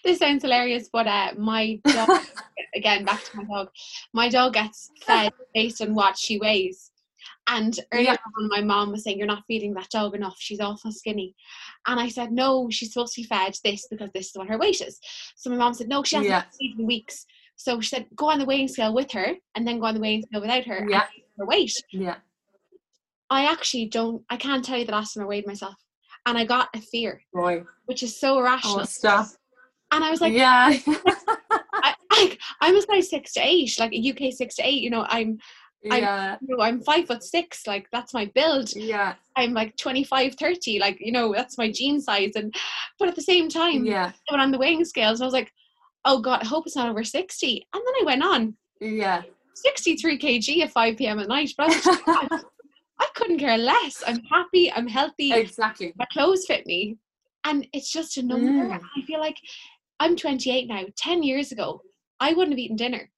[0.03, 2.09] this sounds hilarious, but uh, my dog,
[2.75, 3.69] again, back to my dog,
[4.13, 6.91] my dog gets fed based on what she weighs.
[7.47, 8.17] And earlier Yeah.
[8.39, 10.35] on, my mom was saying, You're not feeding that dog enough.
[10.37, 11.33] She's awful skinny.
[11.87, 14.59] And I said, No, she's supposed to be fed this because this is what her
[14.59, 14.99] weight is.
[15.35, 16.43] So my mom said, No, she hasn't Yeah.
[16.61, 17.25] eaten weeks.
[17.55, 19.99] So she said, Go on the weighing scale with her and then go on the
[20.01, 20.85] weighing scale without her.
[20.89, 21.05] Yeah.
[21.37, 21.73] Her weight.
[21.91, 22.15] Yeah.
[23.29, 25.75] I actually don't, I can't tell you the last time I weighed myself.
[26.25, 27.63] And I got a fear, Boy.
[27.85, 28.81] which is so irrational.
[28.81, 29.27] Oh stop.
[29.91, 30.75] and I was like, yeah.
[30.87, 34.81] I, I, I'm a size six to eight, like a UK six to eight.
[34.81, 35.37] You know, I'm,
[35.83, 36.37] yeah.
[36.41, 38.75] you know, I'm five foot six, like that's my build.
[38.75, 39.15] Yeah.
[39.35, 42.31] I'm like 25, 30, like, you know, that's my jean size.
[42.35, 42.55] And,
[42.97, 44.11] but at the same time, Yeah.
[44.31, 45.51] Went on the weighing scales I was like,
[46.05, 47.67] oh God, I hope it's not over 60.
[47.73, 49.23] And then I went on Yeah.
[49.55, 51.19] 63 kg at 5 p.m.
[51.19, 51.51] at night.
[51.57, 52.41] But I like,
[52.99, 54.03] I couldn't care less.
[54.07, 54.71] I'm happy.
[54.71, 55.33] I'm healthy.
[55.33, 55.93] exactly.
[55.97, 56.97] my clothes fit me.
[57.43, 58.51] And it's just a number.
[58.51, 58.79] Mm.
[58.97, 59.37] I feel like
[59.99, 60.83] I'm 28 now.
[60.97, 61.81] 10 years ago,
[62.19, 63.09] I wouldn't have eaten dinner.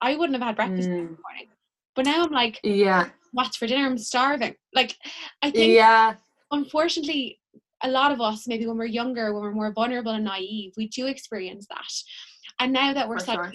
[0.00, 1.16] I wouldn't have had breakfast in Mm.
[1.16, 1.48] the morning.
[1.96, 3.08] But now I'm like, Yeah.
[3.32, 3.86] what's for dinner?
[3.86, 4.54] I'm starving.
[4.74, 4.96] Like,
[5.42, 6.14] I think, Yeah.
[6.50, 7.40] unfortunately,
[7.82, 10.88] a lot of us, maybe when we're younger, when we're more vulnerable and naive, we
[10.88, 11.92] do experience that.
[12.60, 13.52] And now that we're older,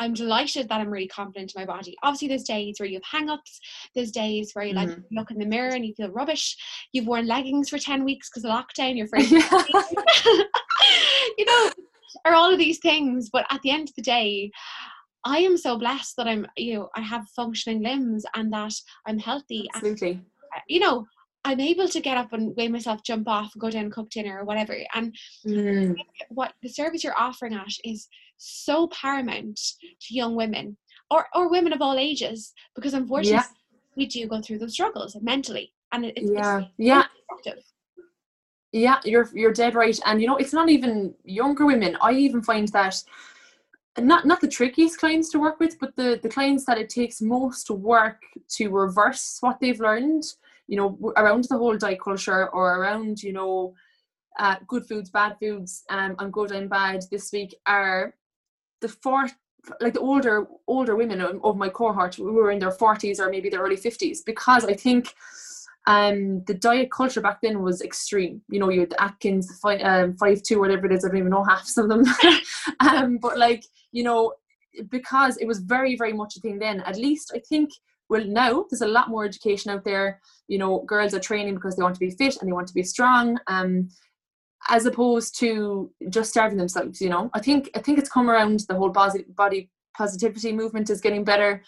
[0.00, 1.96] I'm delighted that I'm really confident in my body.
[2.02, 3.60] Obviously, there's days where you have hang ups,
[3.94, 5.04] there's days where you like Mhm.
[5.12, 6.56] look in the mirror and you feel rubbish.
[6.92, 9.30] You've worn leggings for 10 weeks because of lockdown, you're afraid
[11.38, 11.70] you know,
[12.26, 13.30] or all of these things.
[13.30, 14.50] But at the end of the day,
[15.24, 18.74] I am so blessed that I'm, you know, I have functioning limbs and that
[19.06, 19.68] I'm healthy.
[19.74, 20.20] Absolutely.
[20.54, 21.06] uh, you know,
[21.44, 24.38] I'm able to get up and weigh myself, jump off, go down, and cook dinner
[24.40, 24.76] or whatever.
[24.94, 25.14] And
[25.46, 25.96] Mm.
[26.30, 29.60] what the service you're offering at is so paramount
[30.00, 30.76] to young women
[31.10, 33.76] or, or women of all ages because unfortunately Yeah.
[33.96, 36.60] we do go through those struggles mentally and it's, Yeah.
[36.60, 37.04] it's Yeah.
[38.72, 39.96] Yeah, you're you're dead right.
[40.04, 41.96] And you know, it's not even younger women.
[42.00, 43.00] I even find that
[43.98, 47.20] not not the trickiest clients to work with, but the the clients that it takes
[47.20, 48.20] most work
[48.56, 50.24] to reverse what they've learned.
[50.66, 53.74] You know, around the whole diet culture or around you know,
[54.38, 58.14] uh, good foods, bad foods, um, and good and bad this week are
[58.80, 59.26] the four
[59.80, 63.48] like the older older women of my cohort who were in their 40s or maybe
[63.48, 65.14] their early 50s because I think
[65.86, 68.42] um the diet culture back then was extreme.
[68.48, 71.18] You know you had the atkins five, um, five two whatever it is i don't
[71.18, 72.04] even know half of them.
[72.80, 74.34] Um but like you know
[74.90, 77.70] because it was very very much a thing then at least i think
[78.08, 81.76] well now there's a lot more education out there you know girls are training because
[81.76, 83.88] they want to be fit and they want to be strong um
[84.68, 88.60] as opposed to just starving themselves you know i think i think it's come around
[88.68, 91.62] the whole body positivity movement is getting better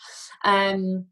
[0.44, 1.06] um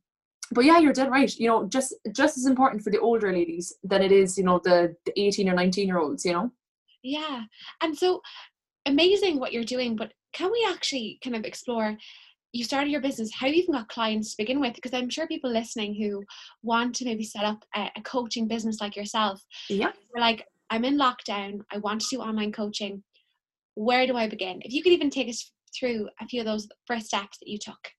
[0.53, 1.35] but yeah, you're dead right.
[1.37, 4.61] You know, just just as important for the older ladies than it is, you know,
[4.63, 6.51] the, the 18 or 19 year olds, you know?
[7.03, 7.43] Yeah.
[7.83, 8.21] And so
[8.87, 11.97] amazing what you're doing, but can we actually kind of explore
[12.55, 14.75] you started your business, how you even got clients to begin with?
[14.77, 16.25] Because I'm sure people listening who
[16.63, 19.91] want to maybe set up a, a coaching business like yourself, Yeah.
[20.17, 23.03] like, I'm in lockdown, I want to do online coaching.
[23.75, 24.61] Where do I begin?
[24.63, 27.59] If you could even take us through a few of those first steps that you
[27.59, 27.91] took.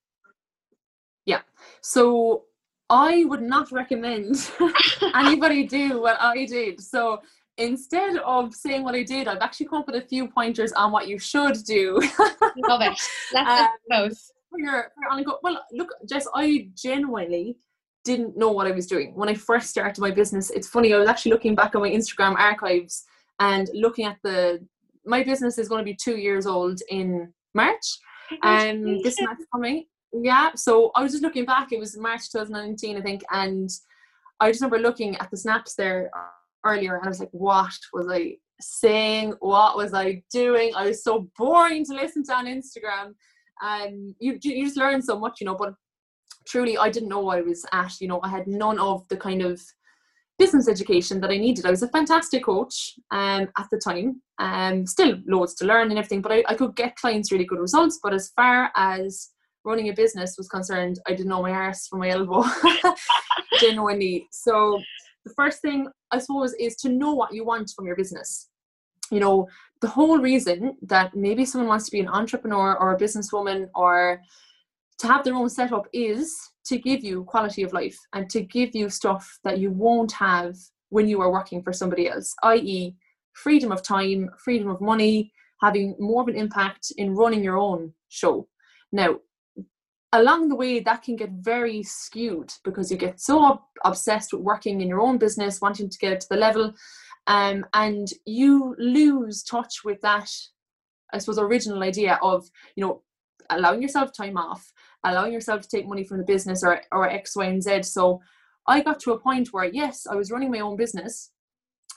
[1.26, 1.42] Yeah.
[1.82, 2.46] So
[2.90, 4.52] I would not recommend
[5.16, 6.80] anybody do what I did.
[6.80, 7.20] So
[7.58, 10.94] instead of saying what I did, I've actually come up with a few pointers on
[10.94, 12.00] what you should do.
[12.70, 12.98] Love it.
[13.34, 14.32] Let's um, those.
[14.56, 17.58] For your, for your well, look, Jess, I genuinely
[18.04, 20.52] didn't know what I was doing when I first started my business.
[20.52, 23.04] It's funny, I was actually looking back on my Instagram archives
[23.40, 24.66] and looking at the
[25.06, 27.86] my business is going to be two years old in March.
[28.42, 29.86] And um, this March coming.
[30.14, 30.52] Yeah.
[30.56, 33.70] So I was just looking back, it was March 2019, I think, and
[34.40, 36.10] I just remember looking at the snaps there
[36.64, 39.34] earlier and I was like, what was I saying?
[39.40, 40.74] What was I doing?
[40.76, 43.14] I was so boring to listen to on Instagram.
[43.64, 45.74] Um you you just learn so much, you know, but
[46.48, 48.00] truly I didn't know what I was at.
[48.00, 49.62] You know, I had none of the kind of
[50.38, 51.66] business education that I needed.
[51.66, 55.98] I was a fantastic coach um, at the time, um, still loads to learn and
[55.98, 58.00] everything, but I, I could get clients really good results.
[58.04, 59.30] But as far as
[59.64, 62.44] running a business was concerned, I didn't know my arse from my elbow,
[63.60, 64.28] genuinely.
[64.32, 64.80] So
[65.26, 68.50] the first thing I suppose is to know what you want from your business.
[69.12, 69.48] You know,
[69.82, 74.22] the whole reason that maybe someone wants to be an entrepreneur or a businesswoman or
[74.98, 78.74] to have their own setup is to give you quality of life and to give
[78.74, 80.56] you stuff that you won't have
[80.90, 82.96] when you are working for somebody else, i.e.,
[83.34, 87.94] freedom of time, freedom of money, having more of an impact in running your own
[88.10, 88.48] show.
[88.92, 89.20] Now,
[90.14, 94.82] along the way, that can get very skewed because you get so obsessed with working
[94.82, 96.74] in your own business, wanting to get to the level,
[97.28, 100.30] um, and you lose touch with that,
[101.14, 103.02] I suppose, original idea of, you know,
[103.50, 104.72] allowing yourself time off,
[105.04, 107.84] allowing yourself to take money from the business or, or X, Y, and Z.
[107.84, 108.22] So
[108.68, 111.32] I got to a point where, yes, I was running my own business,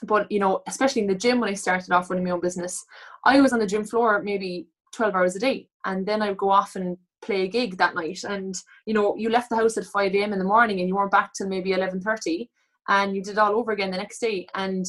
[0.03, 2.83] but you know, especially in the gym when I started off running my own business,
[3.25, 5.67] I was on the gym floor maybe 12 hours a day.
[5.85, 8.23] And then I would go off and play a gig that night.
[8.23, 10.33] And you know, you left the house at 5 a.m.
[10.33, 12.49] in the morning and you weren't back till maybe 11:30
[12.87, 14.47] and you did it all over again the next day.
[14.55, 14.85] And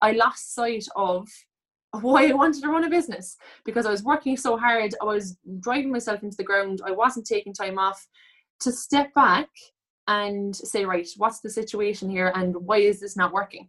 [0.00, 1.28] I lost sight of
[2.00, 4.94] why I wanted to run a business because I was working so hard.
[5.00, 6.80] I was driving myself into the ground.
[6.84, 8.06] I wasn't taking time off
[8.60, 9.48] to step back
[10.08, 13.68] and say, right, what's the situation here and why is this not working?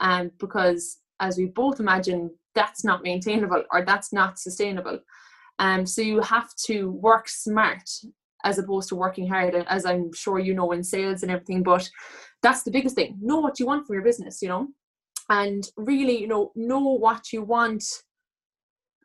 [0.00, 5.00] Um, because as we both imagine, that's not maintainable or that's not sustainable.
[5.58, 7.88] Um, so you have to work smart
[8.44, 11.62] as opposed to working hard, as I'm sure you know in sales and everything.
[11.62, 11.88] But
[12.42, 13.16] that's the biggest thing.
[13.20, 14.68] Know what you want from your business, you know
[15.30, 17.84] and really you know know what you want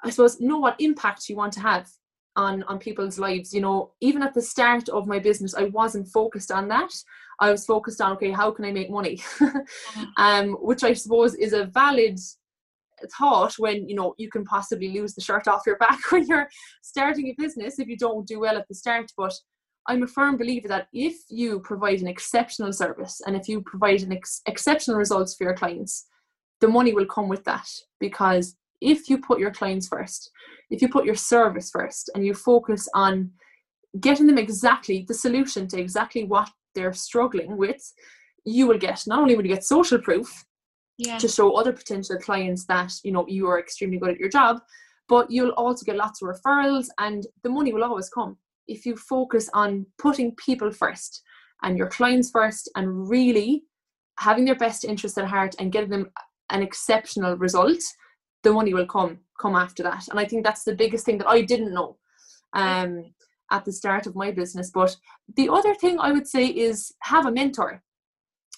[0.03, 1.89] i suppose know what impact you want to have
[2.36, 3.91] on on people's lives you know.
[4.01, 6.91] Even at the start of my business i wasn't focused on that.
[7.39, 9.17] I was focused on okay how can i make money?
[9.17, 10.03] Mm-hmm.
[10.17, 12.19] um which i suppose is a valid
[13.17, 16.49] thought when you know you can possibly lose the shirt off your back when you're
[16.82, 19.34] starting a business if you don't do well at the start but
[19.89, 24.02] i'm a firm believer that if you provide an exceptional service and if you provide
[24.02, 26.08] an ex- exceptional results for your clients
[26.62, 27.67] the money will come with that
[27.99, 30.32] because if you put your clients first,
[30.69, 33.32] if you put your service first and you focus on
[33.99, 37.93] getting them exactly the solution to exactly what they're struggling with,
[38.45, 40.45] you will get not only will you get social proof
[40.97, 41.17] yeah.
[41.17, 44.62] to show other potential clients that you know you are extremely good at your job,
[45.08, 48.38] but you'll also get lots of referrals and the money will always come
[48.69, 51.23] if you focus on putting people first
[51.63, 53.63] and your clients first and really
[54.19, 56.10] having their best interest at heart and getting them
[56.49, 57.82] an exceptional result,
[58.43, 60.08] the money will come come after that.
[60.10, 61.97] And I think that's the biggest thing that I didn't know
[62.53, 63.13] um,
[63.51, 64.69] at the start of my business.
[64.73, 64.95] But
[65.36, 67.82] the other thing I would say is have a mentor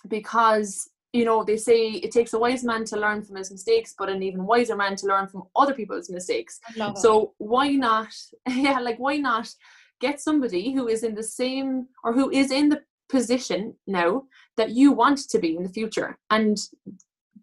[0.08, 3.94] because you know they say it takes a wise man to learn from his mistakes
[3.98, 6.60] but an even wiser man to learn from other people's mistakes
[6.96, 8.08] so why not
[8.48, 9.54] yeah like why not
[10.02, 14.24] get somebody who is in the same or who is in the position now
[14.58, 16.58] that you want to be in the future and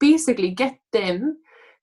[0.01, 1.39] basically get them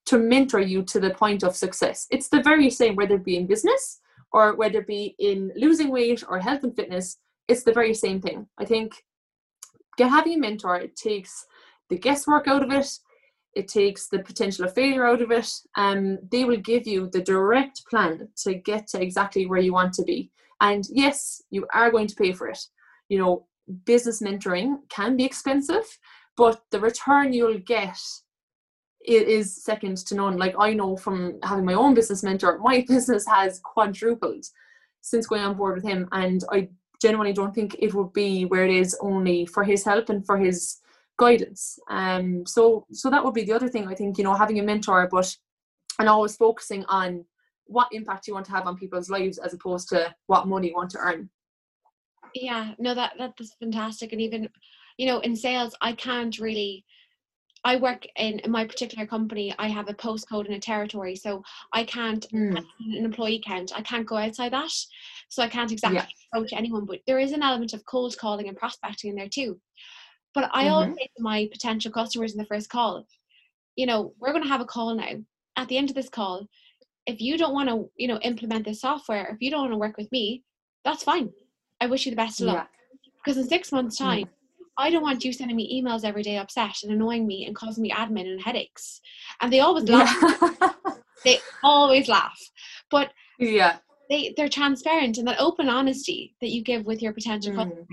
[0.06, 2.08] to mentor you to the point of success.
[2.12, 5.90] It's the very same whether it be in business or whether it be in losing
[5.90, 7.18] weight or health and fitness.
[7.48, 8.48] It's the very same thing.
[8.58, 9.04] I think
[9.98, 11.46] having a mentor it takes
[11.90, 12.90] the guesswork out of it.
[13.56, 15.50] It takes the potential of failure out of it.
[15.76, 19.94] Um, they will give you the direct plan to get to exactly where you want
[19.94, 20.30] to be.
[20.62, 22.60] And yes, you are going to pay for it.
[23.10, 23.48] You know,
[23.86, 25.86] business mentoring can be expensive,
[26.38, 27.98] but the return you'll get
[29.06, 30.38] is second to none.
[30.38, 34.46] Like I know from having my own business mentor, my business has quadrupled
[35.02, 36.70] since going on board with him, and I
[37.02, 40.38] genuinely don't think it would be where it is only for his help and for
[40.38, 40.80] his
[41.18, 41.78] guidance.
[41.90, 44.64] Um, so so that would be the other thing I think you know having a
[44.64, 45.36] mentor, but
[46.00, 47.26] and always focusing on
[47.66, 50.76] what impact you want to have on people's lives as opposed to what money you
[50.76, 51.30] want to earn.
[52.34, 54.50] Yeah, no, that that's fantastic, and even
[54.98, 56.86] you know in sales, I can't really
[57.66, 61.16] I work in, in, my particular company, I have a postcode and a territory.
[61.16, 61.42] So
[61.74, 62.56] I can't, mm.
[62.56, 62.66] an
[63.04, 64.70] employee count, I can't go outside that.
[65.30, 66.06] So I can't exactly yeah.
[66.32, 69.60] approach anyone, but there is an element of cold calling and prospecting in there too.
[70.36, 70.74] But I mm-hmm.
[70.74, 73.04] always say to my potential customers in the first call,
[73.76, 75.24] you know, we're going to have a call now.
[75.58, 76.48] At the end of this call,
[77.06, 79.78] if you don't want to, you know, implement this software, if you don't want to
[79.78, 80.44] work with me,
[80.84, 81.32] that's fine.
[81.82, 82.70] I wish you the best of luck.
[83.24, 84.30] Because in six months' time,
[84.78, 87.82] I don't want you sending me emails every day upset and annoying me and causing
[87.82, 89.02] me admin and headaches.
[89.42, 90.16] And they always laugh.
[90.22, 90.74] Yeah.
[91.24, 92.40] they always laugh.
[92.92, 93.78] But yeah,
[94.10, 97.58] they, they're transparent and that open honesty that you give with your potential mm.
[97.58, 97.88] customers.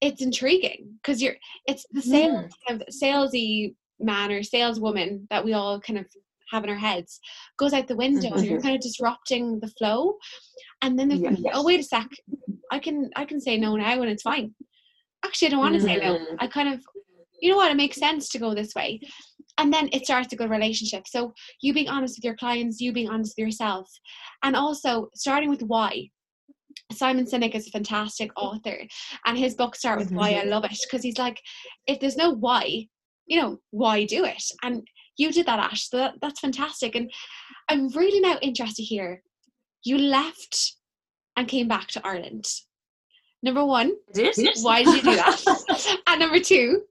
[0.00, 2.50] It's intriguing because you're it's the same mm.
[2.68, 6.06] kind of salesy man or saleswoman that we all kind of
[6.50, 7.20] have in our heads
[7.58, 8.38] goes out the window mm-hmm.
[8.38, 8.66] and you're mm-hmm.
[8.66, 10.14] kind of disrupting the flow.
[10.82, 11.52] And then there's yeah.
[11.54, 12.08] oh wait a sec,
[12.70, 14.54] I can I can say no now and it's fine
[15.24, 16.16] actually I don't want to say no.
[16.18, 16.36] Mm-hmm.
[16.38, 16.80] I kind of
[17.40, 19.00] you know what, it makes sense to go this way.
[19.58, 21.06] And then it starts a good relationship.
[21.06, 23.90] So you being honest with your clients, you being honest with yourself.
[24.42, 26.08] And also starting with why.
[26.90, 28.78] Simon Sinek is a fantastic author,
[29.26, 30.50] and his books start with why I mm-hmm.
[30.50, 31.40] love it because he's like,
[31.86, 32.88] if there's no why,
[33.26, 34.42] you know, why do it?
[34.62, 34.82] And
[35.16, 35.88] you did that, Ash.
[35.88, 36.94] So that, that's fantastic.
[36.94, 37.10] And
[37.68, 39.22] I'm really now interested here.
[39.84, 40.74] You left
[41.36, 42.46] and came back to Ireland.
[43.42, 43.92] Number one,
[44.62, 45.98] why did you do that?
[46.06, 46.82] and number two,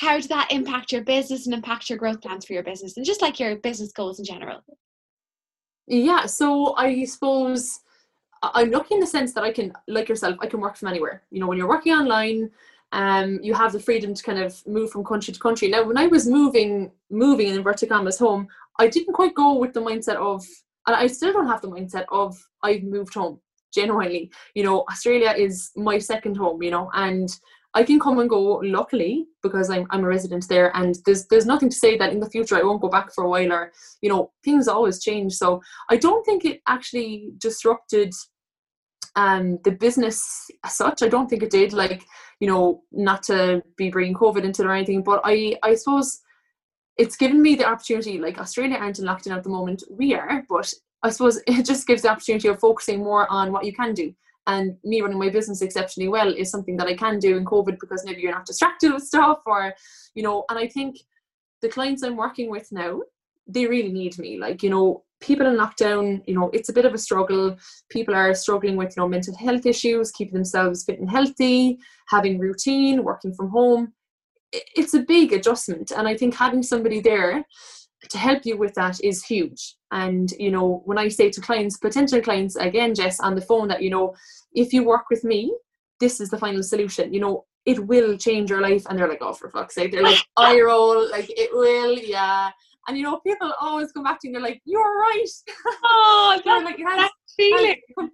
[0.00, 3.06] how did that impact your business and impact your growth plans for your business and
[3.06, 4.64] just like your business goals in general?
[5.86, 7.78] Yeah, so I suppose
[8.42, 11.22] I'm lucky in the sense that I can, like yourself, I can work from anywhere.
[11.30, 12.50] You know, when you're working online,
[12.92, 15.68] um, you have the freedom to kind of move from country to country.
[15.68, 18.46] Now, when I was moving, moving in inverted commas home,
[18.78, 20.44] I didn't quite go with the mindset of,
[20.86, 23.40] and I still don't have the mindset of I've moved home
[23.72, 27.38] genuinely you know australia is my second home you know and
[27.74, 31.46] I can come and go luckily because I'm I'm a resident there and there's there's
[31.46, 33.72] nothing to say that in the future I won't go back for a while or
[34.02, 38.12] you know things always change so I don't think it actually disrupted
[39.16, 42.04] um the business as such I don't think it did like
[42.40, 46.20] you know not to be bringing COVID into it or anything but I I suppose
[46.96, 50.44] it's given me the opportunity like Australia aren't in lockdown at the moment we are
[50.48, 53.94] but I suppose it just gives the opportunity of focusing more on what you can
[53.94, 54.14] do.
[54.48, 57.78] And me running my business exceptionally well is something that I can do in COVID
[57.78, 59.72] because maybe you're not distracted with stuff or,
[60.14, 60.96] you know, and I think
[61.60, 63.02] the clients I'm working with now,
[63.46, 64.38] they really need me.
[64.38, 67.56] Like, you know, people in lockdown, you know, it's a bit of a struggle.
[67.88, 72.38] People are struggling with, you know, mental health issues, keeping themselves fit and healthy, having
[72.38, 73.92] routine, working from home.
[74.52, 75.92] It's a big adjustment.
[75.96, 77.46] And I think having somebody there
[78.10, 79.76] to help you with that is huge.
[79.92, 83.68] And, you know, when I say to clients, potential clients, again, Jess, on the phone,
[83.68, 84.14] that, you know,
[84.52, 85.56] if you work with me,
[86.00, 87.14] this is the final solution.
[87.14, 88.84] You know, it will change your life.
[88.88, 89.92] And they're like, oh, for fuck's sake.
[89.92, 92.50] They're like, eye roll, like, it will, yeah.
[92.88, 95.26] And, you know, people always come back to you and they're like, you're right.
[95.84, 97.76] Oh, that's, like, has, feeling.
[97.98, 98.10] Has,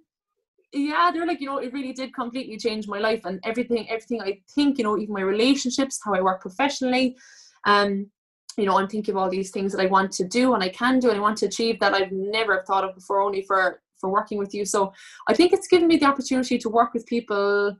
[0.71, 4.21] yeah, they're like, you know, it really did completely change my life and everything, everything
[4.21, 7.17] I think, you know, even my relationships, how I work professionally.
[7.65, 8.11] Um,
[8.55, 10.69] you know, I'm thinking of all these things that I want to do and I
[10.69, 13.81] can do and I want to achieve that I've never thought of before, only for
[13.99, 14.65] for working with you.
[14.65, 14.93] So
[15.27, 17.75] I think it's given me the opportunity to work with people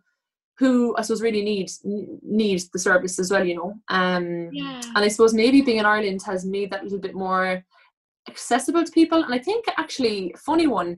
[0.59, 1.71] who I suppose really need
[2.21, 3.73] need the service as well, you know.
[3.87, 4.81] Um, yeah.
[4.93, 7.63] And I suppose maybe being in Ireland has made that a little bit more
[8.27, 9.23] accessible to people.
[9.23, 10.97] And I think actually, funny one,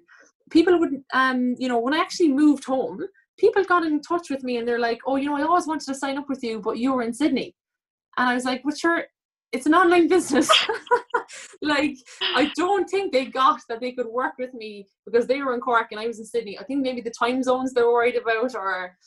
[0.50, 3.06] people would, um, you know, when I actually moved home,
[3.38, 5.86] people got in touch with me and they're like, "Oh, you know, I always wanted
[5.86, 7.56] to sign up with you, but you were in Sydney."
[8.18, 9.06] And I was like, "Well, sure,
[9.52, 10.50] it's an online business.
[11.62, 11.98] like
[12.36, 15.60] I don't think they got that they could work with me because they were in
[15.60, 16.58] Cork and I was in Sydney.
[16.58, 18.98] I think maybe the time zones they're worried about or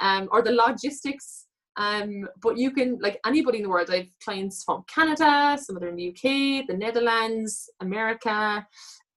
[0.00, 1.46] um or the logistics.
[1.78, 3.88] Um, but you can like anybody in the world.
[3.90, 8.66] I have clients from Canada, some of them in the UK, the Netherlands, America,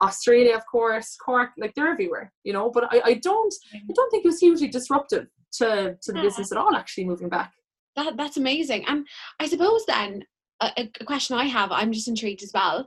[0.02, 2.70] Australia, of course, Cork, like they're everywhere, you know.
[2.70, 6.52] But I, I don't I don't think it was hugely disruptive to to the business
[6.52, 7.52] at all actually moving back.
[7.96, 8.86] That that's amazing.
[8.88, 9.06] And
[9.40, 10.24] I suppose then
[10.62, 12.86] a, a question I have, I'm just intrigued as well.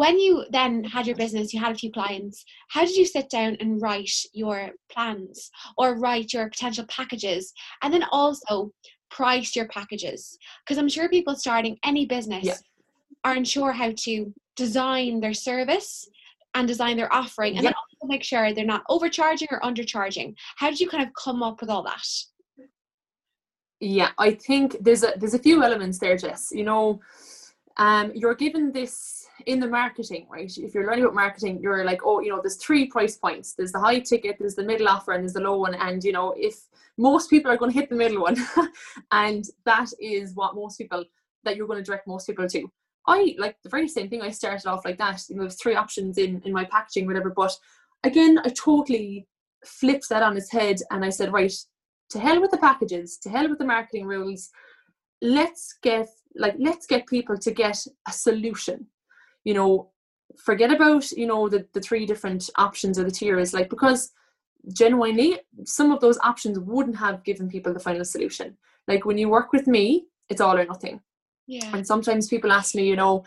[0.00, 3.28] When you then had your business, you had a few clients, how did you sit
[3.28, 8.72] down and write your plans or write your potential packages and then also
[9.10, 10.38] price your packages?
[10.64, 12.54] Because I'm sure people starting any business yeah.
[13.24, 16.08] aren't sure how to design their service
[16.54, 17.68] and design their offering and yeah.
[17.68, 20.34] then also make sure they're not overcharging or undercharging.
[20.56, 22.08] How did you kind of come up with all that?
[23.80, 26.52] Yeah, I think there's a there's a few elements there, Jess.
[26.52, 27.00] You know,
[27.76, 30.50] um, you're given this in the marketing, right?
[30.56, 33.54] If you're learning about marketing, you're like, oh, you know, there's three price points.
[33.54, 35.74] There's the high ticket, there's the middle offer, and there's the low one.
[35.74, 36.56] And you know, if
[36.98, 38.36] most people are going to hit the middle one,
[39.12, 41.04] and that is what most people
[41.44, 42.70] that you're going to direct most people to.
[43.06, 44.22] I like the very same thing.
[44.22, 45.22] I started off like that.
[45.28, 47.30] You know, there's three options in in my packaging, whatever.
[47.30, 47.56] But
[48.04, 49.26] again, I totally
[49.64, 51.52] flipped that on its head, and I said, right,
[52.10, 54.50] to hell with the packages, to hell with the marketing rules.
[55.22, 57.78] Let's get like let's get people to get
[58.08, 58.86] a solution.
[59.44, 59.90] You know,
[60.36, 64.12] forget about you know the the three different options or the tiers, like because
[64.72, 68.56] genuinely some of those options wouldn't have given people the final solution.
[68.86, 71.00] Like when you work with me, it's all or nothing
[71.50, 71.74] yeah.
[71.74, 73.24] And sometimes people ask me, you know,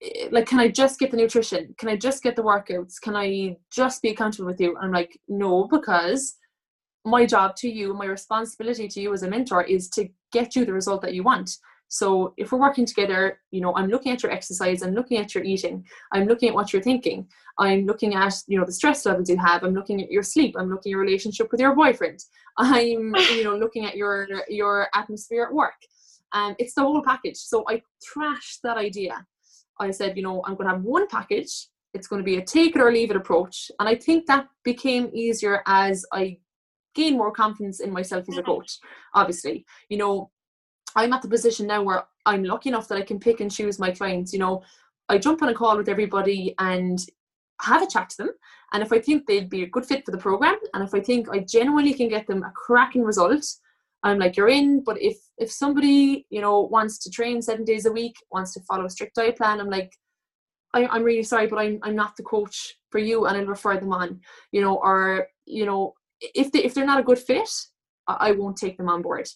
[0.00, 1.74] eh, like, can I just get the nutrition?
[1.76, 3.00] Can I just get the workouts?
[3.00, 4.76] Can I just be accountable with you?
[4.76, 6.36] And I'm like, no, because
[7.04, 10.64] my job to you, my responsibility to you as a mentor is to get you
[10.64, 11.56] the result that you want.
[11.92, 15.34] So if we're working together, you know, I'm looking at your exercise, I'm looking at
[15.34, 17.28] your eating, I'm looking at what you're thinking,
[17.58, 20.56] I'm looking at, you know, the stress levels you have, I'm looking at your sleep,
[20.58, 22.18] I'm looking at your relationship with your boyfriend,
[22.56, 25.74] I'm, you know, looking at your your atmosphere at work.
[26.32, 27.36] Um, it's the whole package.
[27.36, 29.26] So I trashed that idea.
[29.78, 31.68] I said, you know, I'm going to have one package.
[31.92, 33.70] It's going to be a take it or leave it approach.
[33.78, 36.38] And I think that became easier as I
[36.94, 38.78] gained more confidence in myself as a coach.
[39.12, 40.30] Obviously, you know,
[40.96, 43.78] I'm at the position now where I'm lucky enough that I can pick and choose
[43.78, 44.32] my clients.
[44.32, 44.62] You know,
[45.08, 47.04] I jump on a call with everybody and
[47.60, 48.30] have a chat to them.
[48.72, 51.00] And if I think they'd be a good fit for the program, and if I
[51.00, 53.44] think I genuinely can get them a cracking result,
[54.02, 54.82] I'm like, you're in.
[54.82, 58.60] But if if somebody you know wants to train seven days a week, wants to
[58.60, 59.92] follow a strict diet plan, I'm like,
[60.74, 63.76] I, I'm really sorry, but I'm I'm not the coach for you, and I'll refer
[63.76, 64.20] them on.
[64.50, 67.48] You know, or you know, if they if they're not a good fit,
[68.08, 69.28] I won't take them on board.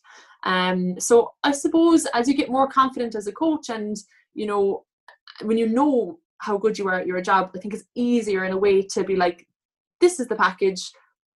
[0.47, 3.97] Um, so I suppose as you get more confident as a coach, and
[4.32, 4.84] you know,
[5.42, 8.53] when you know how good you are at your job, I think it's easier in
[8.53, 9.47] a way to be like,
[10.01, 10.90] this is the package,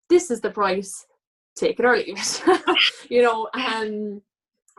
[0.10, 1.06] this is the price,
[1.56, 2.44] take it or leave it.
[3.10, 4.22] You know um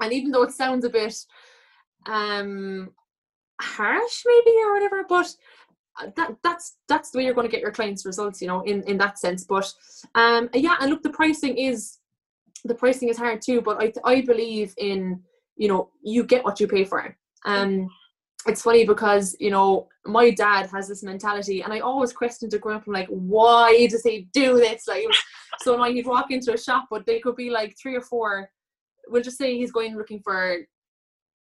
[0.00, 1.16] and even though it sounds a bit
[2.06, 2.90] um
[3.60, 5.34] harsh maybe or whatever but
[6.00, 8.62] uh, that that's that's the way you're going to get your clients results you know
[8.62, 9.70] in in that sense but
[10.14, 11.98] um yeah and look the pricing is
[12.64, 15.20] the pricing is hard too but i i believe in
[15.56, 17.16] you know you get what you pay for.
[17.44, 17.88] Um
[18.46, 22.60] it's funny because you know my dad has this mentality and i always questioned it
[22.62, 22.86] growing up.
[22.86, 24.88] I'm like why does he do this?
[24.88, 25.06] Like
[25.60, 28.48] so when he'd walk into a shop but they could be like three or four
[29.08, 30.56] we'll just say he's going looking for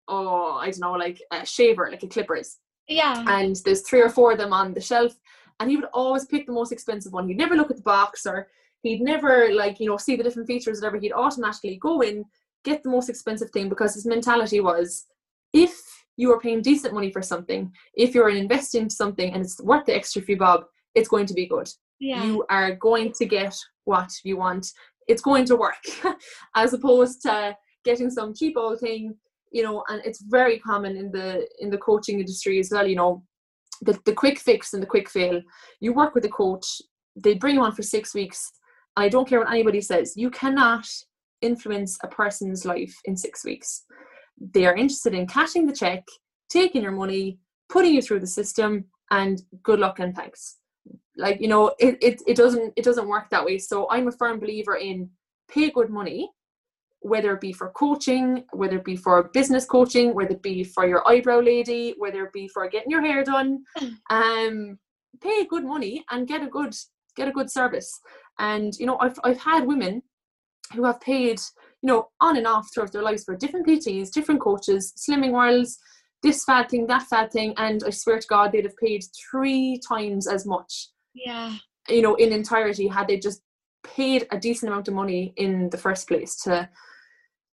[0.07, 2.57] oh i don't know like a shaver like a clippers.
[2.87, 3.25] Yeah.
[3.27, 5.13] And there's three or four of them on the shelf
[5.59, 7.27] and he would always pick the most expensive one.
[7.27, 8.47] He'd never look at the box or
[8.85, 12.23] he'd never like you know see the different features whatever he'd automatically go in
[12.63, 15.05] get the most expensive thing because his mentality was
[15.53, 15.81] if
[16.17, 19.85] you are paying decent money for something, if you're investing into something and it's worth
[19.85, 20.63] the extra few bob,
[20.93, 21.69] it's going to be good.
[21.99, 22.23] Yeah.
[22.23, 23.55] You are going to get
[23.85, 24.67] what you want.
[25.07, 25.83] It's going to work,
[26.55, 29.15] as opposed to getting some cheap old thing,
[29.51, 29.83] you know.
[29.87, 32.87] And it's very common in the in the coaching industry as well.
[32.87, 33.23] You know,
[33.81, 35.41] the the quick fix and the quick fail.
[35.79, 36.81] You work with a coach,
[37.15, 38.51] they bring you on for six weeks.
[38.97, 40.13] I don't care what anybody says.
[40.15, 40.87] You cannot
[41.41, 43.85] influence a person's life in six weeks
[44.39, 46.03] they are interested in cashing the check,
[46.49, 47.39] taking your money,
[47.69, 50.57] putting you through the system, and good luck and thanks.
[51.17, 53.57] Like you know, it, it, it doesn't it doesn't work that way.
[53.57, 55.09] So I'm a firm believer in
[55.49, 56.29] pay good money,
[56.99, 60.87] whether it be for coaching, whether it be for business coaching, whether it be for
[60.87, 63.63] your eyebrow lady, whether it be for getting your hair done.
[64.09, 64.77] Um,
[65.21, 66.75] pay good money and get a good
[67.15, 67.99] get a good service.
[68.39, 70.03] And you know, I've I've had women
[70.73, 71.39] who have paid
[71.85, 75.77] you know, on and off throughout their lives for different PTs, different coaches, slimming worlds,
[76.23, 79.79] this fad thing, that fad thing, and I swear to God, they'd have paid three
[79.87, 80.89] times as much.
[81.13, 81.53] Yeah.
[81.87, 83.43] You know, in entirety, had they just
[83.85, 86.67] paid a decent amount of money in the first place to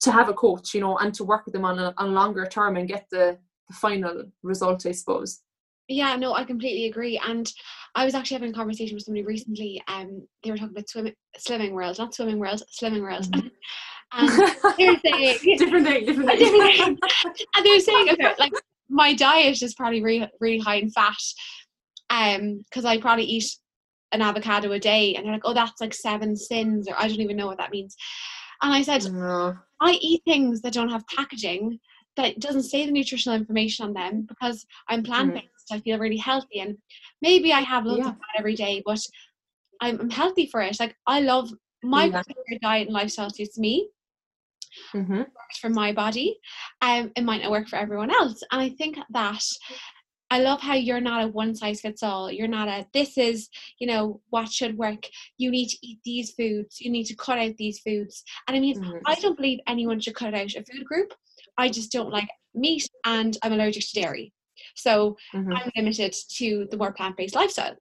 [0.01, 2.13] to have a coach, you know, and to work with them on a, on a
[2.13, 5.43] longer term and get the, the final result, I suppose.
[5.89, 7.21] Yeah, no, I completely agree.
[7.25, 7.53] And
[7.95, 9.83] I was actually having a conversation with somebody recently.
[9.89, 13.25] Um, they were talking about swimming, slimming world, not swimming world, slimming world.
[13.25, 13.49] Mm-hmm.
[14.15, 16.39] And they're saying different thing, different thing.
[16.39, 16.99] different thing.
[17.57, 18.53] and they're saying, okay, like
[18.91, 21.17] my diet is probably really, really high in fat,
[22.11, 23.57] um, because I probably eat
[24.13, 27.23] an avocado a day, and they're like, oh, that's like seven sins, or I don't
[27.23, 27.97] even know what that means.
[28.61, 29.57] And I said, no.
[29.81, 31.81] I eat things that don't have packaging
[32.17, 35.47] that doesn't say the nutritional information on them because I'm plant based.
[35.47, 35.51] Mm.
[35.73, 36.77] I feel really healthy, and
[37.21, 38.11] maybe I have loads yeah.
[38.11, 39.01] of fat every day, but
[39.81, 40.79] I'm, I'm healthy for it.
[40.79, 41.51] Like I love
[41.83, 42.23] my yeah.
[42.63, 43.89] diet and lifestyle suits me
[44.95, 45.19] Mm-hmm.
[45.19, 46.39] works for my body,
[46.81, 48.43] um, it might not work for everyone else.
[48.51, 49.43] And I think that
[50.31, 52.33] I love how you're not a one size fits all.
[52.33, 55.07] You're not a this is, you know, what should work.
[55.37, 56.81] You need to eat these foods.
[56.81, 58.25] You need to cut out these foods.
[58.49, 59.01] And I mean, Mhm.
[59.07, 61.13] I don't believe anyone should cut out a food group.
[61.59, 64.33] I just don't like meat and I'm allergic to dairy.
[64.75, 65.57] So Mhm.
[65.57, 67.77] I'm limited to the more plant based lifestyle.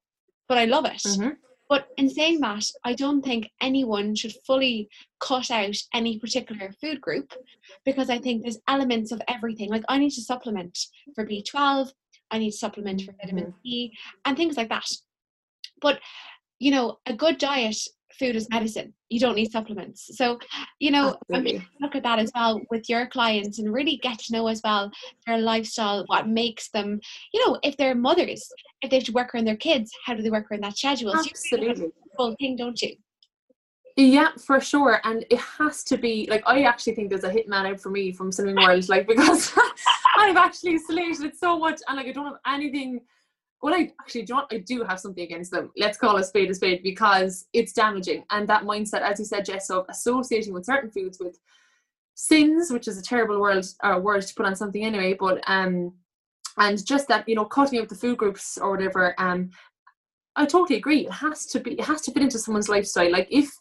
[0.48, 1.04] But I love it.
[1.04, 1.38] Mhm.
[1.70, 4.90] But in saying that, I don't think anyone should fully
[5.20, 7.34] cut out any particular food group
[7.86, 9.70] because I think there's elements of everything.
[9.70, 10.78] Like I need to supplement
[11.16, 11.94] for B12,
[12.30, 13.94] I need to supplement for vitamin C,
[14.26, 14.90] and things like that.
[15.80, 16.02] But
[16.60, 17.78] you know, a good diet,
[18.22, 18.94] food is medicine.
[19.10, 20.12] You don't need supplements.
[20.16, 20.38] So,
[20.80, 21.68] you know, I'm Absolutely.
[21.82, 24.92] look at that as well with your clients and really get to know as well
[25.26, 27.00] their lifestyle, what makes them,
[27.34, 28.48] you know, if they're mothers,
[28.84, 31.12] if they have to work around their kids, how do they work around that schedule?
[31.12, 31.88] So you really have Absolutely.
[31.88, 32.96] the full thing, don't you?
[33.98, 35.02] Yeah, for sure.
[35.04, 38.12] And it has to be like I actually think there's a hitman out for me
[38.12, 39.52] from Slimming World, like because
[40.18, 43.02] I've actually slated it so much and like I don't have anything
[43.62, 45.72] well I actually do I do have something against them.
[45.78, 48.24] Let's call a spade a spade because it's damaging.
[48.32, 51.40] And that mindset, as you said, Jess, of associating with certain foods with
[52.16, 55.94] sins, which is a terrible word uh, word to put on something anyway, but um
[56.58, 59.52] and just that, you know, cutting out the food groups or whatever, um
[60.36, 61.08] I totally agree.
[61.08, 61.74] It has to be.
[61.74, 63.12] It has to fit into someone's lifestyle.
[63.12, 63.52] Like if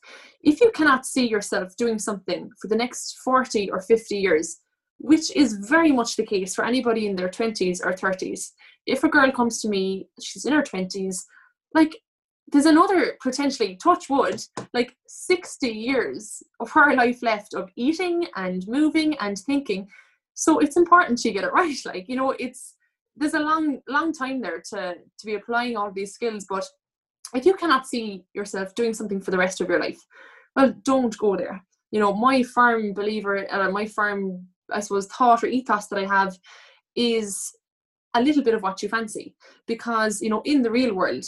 [0.43, 4.59] if you cannot see yourself doing something for the next forty or fifty years,
[5.01, 8.53] which is very much the case for anybody in their twenties or thirties.
[8.87, 11.27] If a girl comes to me, she's in her twenties,
[11.75, 11.97] like
[12.53, 14.43] there's another potentially touch wood,
[14.75, 19.89] like sixty years of her life left of eating and moving and thinking.
[20.35, 21.79] So it's important she get it right.
[21.85, 22.75] Like you know, it's
[23.17, 26.65] there's a long long time there to to be applying all these skills but
[27.35, 30.01] if you cannot see yourself doing something for the rest of your life
[30.57, 35.43] well don't go there you know my firm believer uh, my firm i suppose thought
[35.43, 36.39] or ethos that i have
[36.97, 37.53] is
[38.15, 39.35] a little bit of what you fancy.
[39.67, 41.25] Because you know in the real world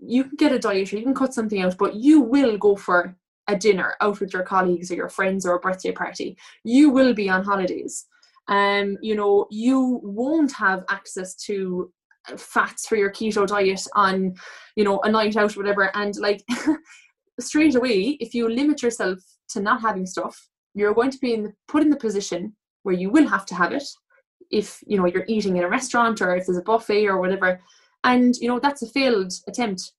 [0.00, 2.76] you can get a diet or you can cut something out but you will go
[2.76, 3.16] for
[3.48, 6.36] a dinner out with your colleagues or your friends or a birthday party.
[6.64, 8.06] You will be on holidays.
[8.46, 11.90] Um, you know, you won't have access to
[12.36, 14.34] fats for your keto diet on,
[14.76, 15.90] you know, a night out or whatever.
[15.96, 16.44] And like
[17.40, 19.18] straight away, if you limit yourself
[19.50, 23.10] to not having stuff, you're going to be in put in the position where you
[23.10, 23.84] will have to have it
[24.50, 27.60] if you know you're eating in a restaurant or if there's a buffet or whatever.
[28.04, 29.92] And you know that's a failed attempt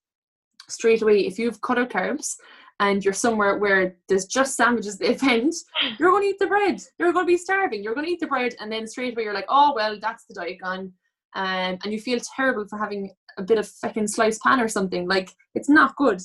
[0.68, 1.26] straight away.
[1.26, 2.36] If you've cut out carbs
[2.78, 5.54] and you're somewhere where there's just sandwiches at the event,
[5.98, 6.80] you're going to eat the bread.
[6.98, 7.82] You're going to be starving.
[7.82, 10.24] You're going to eat the bread, and then straight away you're like, oh well, that's
[10.26, 10.92] the diet gone,
[11.34, 15.06] um, and you feel terrible for having a bit of fucking sliced pan or something.
[15.06, 16.20] Like it's not good.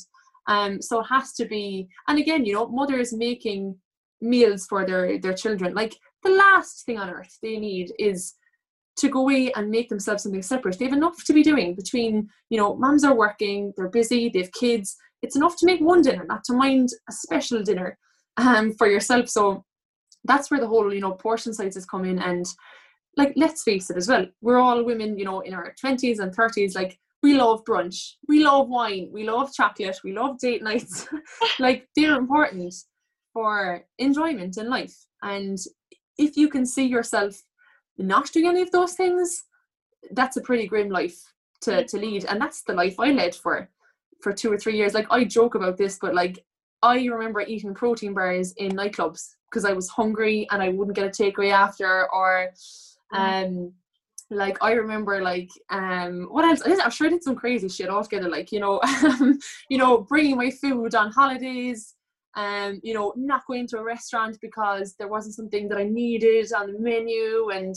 [0.48, 1.88] Um, so it has to be.
[2.08, 3.76] And again, you know, mothers making
[4.22, 5.74] meals for their their children.
[5.74, 5.96] Like
[6.26, 8.34] the last thing on earth they need is
[8.98, 10.80] to go away and make themselves something separate.
[10.80, 14.40] They have enough to be doing between, you know, moms are working, they're busy, they
[14.40, 14.96] have kids.
[15.22, 17.98] It's enough to make one dinner, not to mind a special dinner
[18.38, 19.30] um, for yourself.
[19.30, 19.64] So
[20.24, 22.20] that's where the whole, you know, portion sizes come in.
[22.20, 22.46] And
[23.18, 26.36] like, let's face it as well, we're all women, you know, in our 20s and
[26.36, 31.08] 30s, like, we love brunch, we love wine, we love chocolate, we love date nights.
[31.60, 32.74] like, they're important
[33.34, 34.96] for enjoyment in life.
[35.24, 35.58] And
[36.18, 37.42] if you can see yourself
[37.98, 39.44] not doing any of those things,
[40.12, 41.18] that's a pretty grim life
[41.62, 42.26] to, to lead.
[42.26, 43.70] And that's the life I led for
[44.22, 44.94] for two or three years.
[44.94, 46.44] Like I joke about this, but like
[46.82, 51.06] I remember eating protein bars in nightclubs because I was hungry and I wouldn't get
[51.06, 52.50] a takeaway after or
[53.14, 53.72] um
[54.32, 57.70] like I remember like um what else I did, I'm sure I did some crazy
[57.70, 58.82] shit altogether like you know
[59.70, 61.94] you know bringing my food on holidays
[62.36, 66.52] um, you know, not going to a restaurant because there wasn't something that I needed
[66.54, 67.76] on the menu, and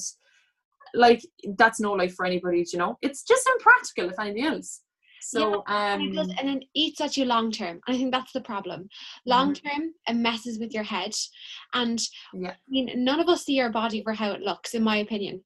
[0.95, 1.23] like
[1.57, 2.99] that's no life for anybody, you know.
[3.03, 4.83] It's just impractical, if anything else.
[5.21, 7.81] So, and it does, um, and it eats at you long term.
[7.87, 8.89] And I think that's the problem.
[9.27, 11.13] Long term, it messes with your head.
[11.75, 12.01] And
[12.33, 12.51] Yeah.
[12.51, 15.43] I mean, none of us see our body for how it looks, in my opinion.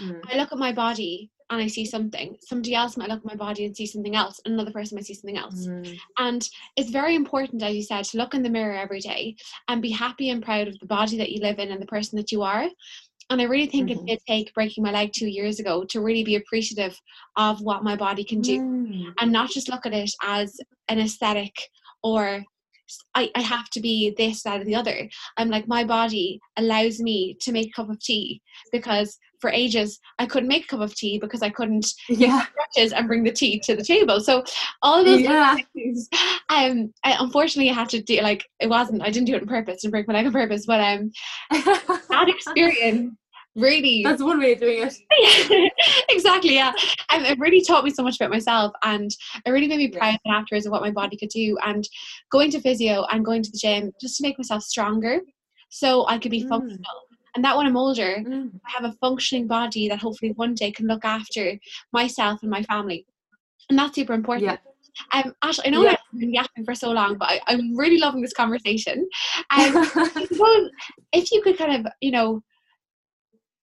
[0.00, 2.36] mm, I look at my body and I see something.
[2.40, 4.40] Somebody else might look at my body and see something else.
[4.44, 5.66] Another person might see something else.
[5.66, 9.36] mm, And it's very important, as you said, to look in the mirror every day
[9.68, 12.16] and be happy and proud of the body that you live in and the person
[12.16, 12.66] that you are.
[13.30, 13.96] And I really think Mhm.
[13.96, 16.98] it did take breaking my leg two years ago to really be appreciative
[17.36, 19.14] of what my body can do mm.
[19.18, 21.54] and not just look at it as an aesthetic
[22.02, 22.44] or
[23.14, 25.08] I, I have to be this, that, and the other.
[25.38, 28.42] I'm like, my body allows me to make a cup of tea
[28.72, 33.08] because for ages I couldn't make a cup of tea because I couldn't yeah and
[33.08, 34.20] bring the tea to the table.
[34.20, 34.44] So
[34.82, 35.56] all those yeah.
[35.74, 36.08] things,
[36.48, 39.02] um, I, unfortunately, I had to do like it wasn't.
[39.02, 39.82] I didn't do it on purpose.
[39.82, 41.12] Didn't break my leg on purpose, but um,
[41.50, 43.14] that experience
[43.56, 45.72] really that's one way of doing it
[46.08, 46.72] exactly yeah
[47.12, 49.12] and it really taught me so much about myself and
[49.46, 50.34] it really made me proud yeah.
[50.34, 51.88] afterwards of what my body could do and
[52.32, 55.20] going to physio and going to the gym just to make myself stronger
[55.68, 56.48] so i could be mm.
[56.48, 57.03] functional
[57.34, 58.50] and that when i'm older mm.
[58.66, 61.58] i have a functioning body that hopefully one day can look after
[61.92, 63.06] myself and my family
[63.70, 64.56] and that's super important yeah.
[65.12, 65.96] Um, Ash, I know yeah.
[66.12, 69.08] I've been yapping for so long, but I, am really loving this conversation.
[69.50, 70.70] Um, suppose
[71.12, 72.42] if you could kind of, you know,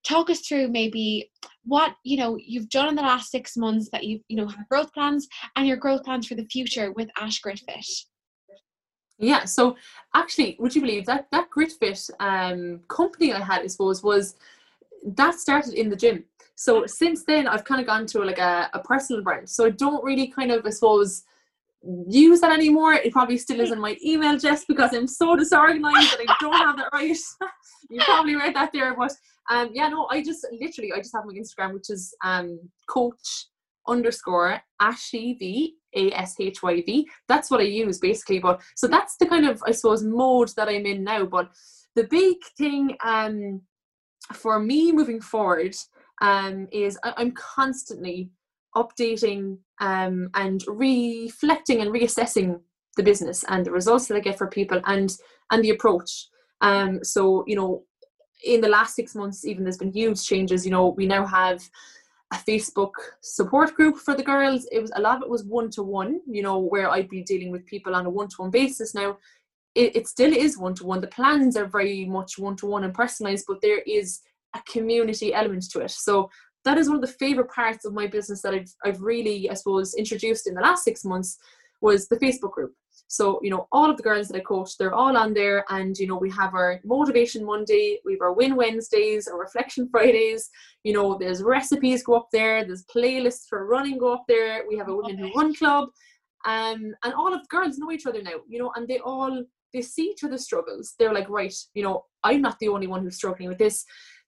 [0.03, 1.29] talk us through maybe
[1.63, 4.67] what you know you've done in the last six months that you've you know have
[4.67, 7.85] growth plans and your growth plans for the future with Ash Gritfit.
[9.21, 9.75] Yeah, so
[10.15, 14.35] actually, would you believe that that Gritfit um, company I had, I suppose, was
[15.05, 16.25] that started in the gym.
[16.55, 19.47] So since then, I've kind of gone to like a, a personal brand.
[19.47, 21.23] So I don't really kind of, I suppose,
[22.07, 22.93] use that anymore.
[22.93, 26.53] It probably still is in my email just because I'm so disorganized that I don't
[26.53, 27.17] have that right.
[27.91, 29.13] you probably read that there, but
[29.51, 33.47] um, yeah, no, I just literally I just have my Instagram, which is um coach
[33.87, 37.07] underscore Ashy V A S H Y V.
[37.27, 38.39] That's what I use basically.
[38.39, 41.25] But so that's the kind of I suppose mode that I'm in now.
[41.25, 41.49] But
[41.95, 43.61] the big thing um
[44.33, 45.75] for me moving forward
[46.21, 48.29] um is I, I'm constantly
[48.75, 52.59] updating um and reflecting and reassessing
[52.97, 55.15] the business and the results that I get for people and
[55.51, 56.27] and the approach.
[56.61, 57.83] Um, so you know
[58.43, 60.65] in the last six months, even there's been huge changes.
[60.65, 61.61] You know, we now have
[62.31, 64.67] a Facebook support group for the girls.
[64.71, 67.23] It was a lot of it was one to one, you know, where I'd be
[67.23, 68.95] dealing with people on a one to one basis.
[68.95, 69.17] Now,
[69.75, 71.01] it, it still is one to one.
[71.01, 74.21] The plans are very much one to one and personalized, but there is
[74.55, 75.91] a community element to it.
[75.91, 76.29] So
[76.65, 79.53] that is one of the favorite parts of my business that I've, I've really, I
[79.53, 81.37] suppose, introduced in the last six months
[81.81, 82.73] was the Facebook group.
[83.11, 85.65] So, you know, all of the girls that I coach, they're all on there.
[85.67, 89.89] And, you know, we have our motivation Monday, we have our win Wednesdays, our reflection
[89.91, 90.49] Fridays.
[90.85, 94.63] You know, there's recipes go up there, there's playlists for running go up there.
[94.65, 95.89] We have a women who run club.
[96.45, 99.43] Um, and all of the girls know each other now, you know, and they all
[99.73, 100.95] they see each other's struggles.
[100.97, 103.83] They're like, right, you know, I'm not the only one who's struggling with this.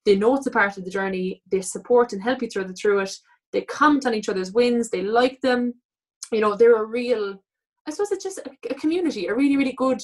[0.06, 1.42] They know it's a part of the journey.
[1.50, 3.16] They support and help each other through it.
[3.54, 4.90] They comment on each other's wins.
[4.90, 5.74] They like them.
[6.34, 7.42] You know, they're a real
[7.88, 10.02] I suppose it's just a, a community, a really, really good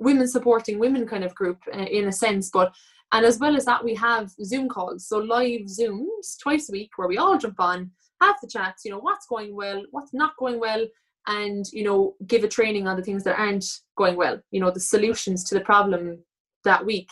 [0.00, 2.50] women supporting women kind of group uh, in a sense.
[2.50, 2.72] But
[3.12, 6.90] and as well as that, we have Zoom calls, so live Zooms twice a week
[6.96, 7.90] where we all jump on,
[8.20, 8.84] have the chats.
[8.84, 10.86] You know what's going well, what's not going well,
[11.26, 13.64] and you know give a training on the things that aren't
[13.96, 14.38] going well.
[14.50, 16.18] You know the solutions to the problem
[16.64, 17.08] that week.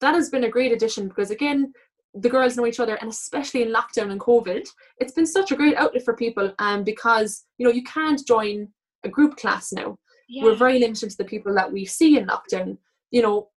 [0.00, 1.72] That has been a great addition because again,
[2.14, 4.66] the girls know each other, and especially in lockdown and COVID,
[4.98, 6.54] it's been such a great outlet for people.
[6.58, 8.68] Um, because you know you can't join
[9.04, 9.98] a group class now.
[10.28, 10.44] Yeah.
[10.44, 12.78] We're very limited to the people that we see in lockdown.
[13.10, 13.48] You know,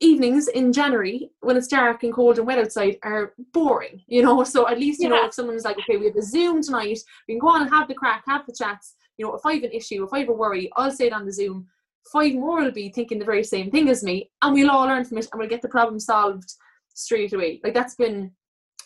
[0.00, 4.44] evenings in January when it's dark and cold and wet outside are boring, you know.
[4.44, 5.16] So at least, you yeah.
[5.16, 7.70] know, if someone's like, okay, we have a Zoom tonight, we can go on and
[7.70, 8.94] have the crack, have the chats.
[9.16, 11.12] You know, if I have an issue, if I have a worry, I'll say it
[11.12, 11.66] on the Zoom.
[12.12, 15.04] Five more will be thinking the very same thing as me, and we'll all learn
[15.04, 16.52] from it and we'll get the problem solved
[16.94, 17.60] straight away.
[17.64, 18.32] Like that's been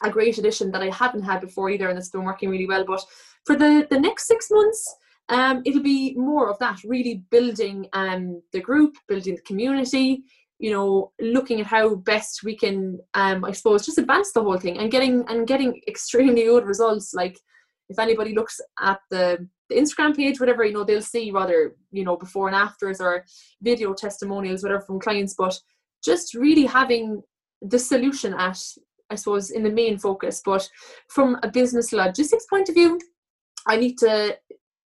[0.02, 2.84] a great addition that I haven't had before either, and it's been working really well.
[2.84, 3.04] But
[3.44, 4.94] for the the next six months,
[5.30, 10.24] um, it'll be more of that, really building um, the group, building the community,
[10.58, 14.58] you know, looking at how best we can, um, I suppose, just advance the whole
[14.58, 17.14] thing and getting and getting extremely good results.
[17.14, 17.38] Like
[17.88, 22.04] if anybody looks at the, the Instagram page, whatever, you know, they'll see rather, you
[22.04, 23.24] know, before and afters or
[23.62, 25.56] video testimonials, whatever from clients, but
[26.04, 27.22] just really having
[27.62, 28.58] the solution at
[29.10, 30.40] I suppose in the main focus.
[30.44, 30.68] But
[31.08, 32.98] from a business logistics point of view,
[33.66, 34.36] I need to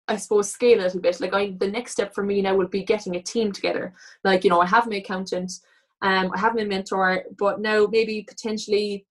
[0.09, 1.21] I suppose scale a little bit.
[1.21, 3.93] Like I, the next step for me now would be getting a team together.
[4.23, 5.53] Like you know, I have my accountant,
[6.03, 9.07] um, I have my mentor, but now maybe potentially,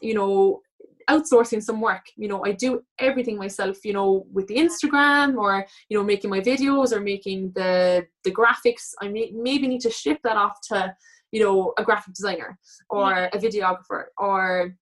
[0.00, 0.62] you know,
[1.10, 2.06] outsourcing some work.
[2.16, 3.84] You know, I do everything myself.
[3.84, 8.32] You know, with the Instagram or you know making my videos or making the the
[8.32, 8.94] graphics.
[9.02, 10.94] I may, maybe need to ship that off to
[11.30, 14.74] you know a graphic designer or a videographer or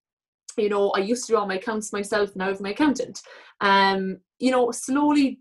[0.56, 3.22] you know i used to do all my accounts myself now with my accountant
[3.60, 5.40] um you know slowly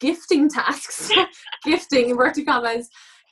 [0.00, 1.10] gifting tasks,
[1.64, 2.88] gifting inverted commas,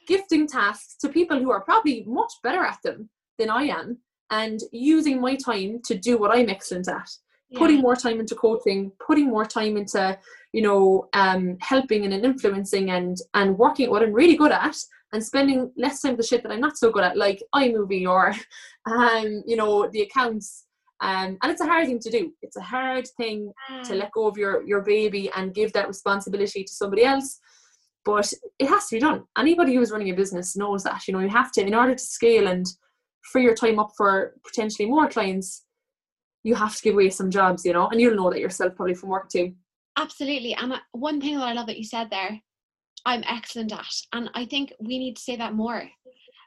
[0.06, 3.08] gifting tasks to people who are probably much better at them
[3.38, 3.98] than I am,
[4.30, 7.08] and using my time to do what I'm excellent at.
[7.52, 7.58] yeah.
[7.58, 10.18] putting more time into coaching putting more time into
[10.52, 14.76] you know um helping and influencing and and working at what i'm really good at
[15.12, 18.34] and spending less time the shit that i'm not so good at like imovie or
[18.90, 20.66] um you know the accounts
[21.03, 22.32] um, and it's a hard thing to do.
[22.42, 23.82] It's a hard thing mm.
[23.88, 27.40] to let go of your your baby and give that responsibility to somebody else.
[28.05, 29.24] But it has to be done.
[29.36, 31.07] Anybody who's running a business knows that.
[31.07, 32.66] You know, you have to, in order to scale and
[33.30, 35.64] free your time up for potentially more clients,
[36.42, 38.94] you have to give away some jobs, you know, and you'll know that yourself probably
[38.94, 39.55] from work too.
[39.96, 40.55] Absolutely.
[40.55, 42.40] And one thing that I love that you said there,
[43.07, 43.94] I'm excellent at.
[44.12, 45.88] And I think we need to say that more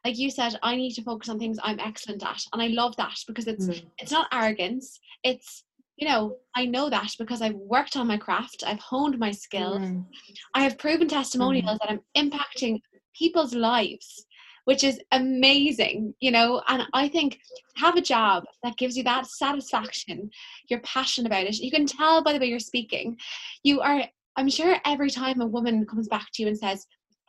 [0.06, 2.96] like you said i need to focus on things i'm excellent at and i love
[2.96, 3.86] that because it's mm.
[3.98, 5.64] it's not arrogance it's
[5.98, 9.80] you know i know that because i've worked on my craft i've honed my skills
[9.80, 10.06] mm.
[10.54, 11.80] i have proven testimonials mm.
[11.80, 12.80] that i'm impacting
[13.18, 14.26] people's lives
[14.66, 17.40] which is amazing you know and i think
[17.76, 20.30] have a job that gives you that satisfaction
[20.70, 23.18] you're passionate about it you can tell by the way you're speaking
[23.64, 24.04] you are
[24.36, 26.86] i'm sure every time a woman comes back to you and says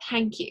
[0.09, 0.49] thank you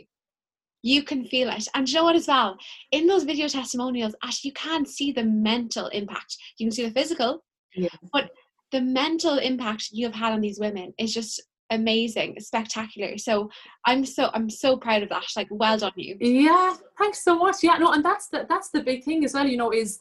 [0.86, 1.66] you can feel it.
[1.74, 2.56] And you know what as well?
[2.92, 6.36] In those video testimonials, actually you can't see the mental impact.
[6.58, 7.42] You can see the physical,
[7.74, 7.88] yeah.
[8.12, 8.30] but
[8.70, 13.18] the mental impact you have had on these women is just amazing, spectacular.
[13.18, 13.50] So
[13.84, 15.24] I'm so I'm so proud of that.
[15.34, 16.16] Like well done you.
[16.20, 17.56] Yeah, thanks so much.
[17.64, 19.98] Yeah, no, and that's the that's the big thing as well, you know, is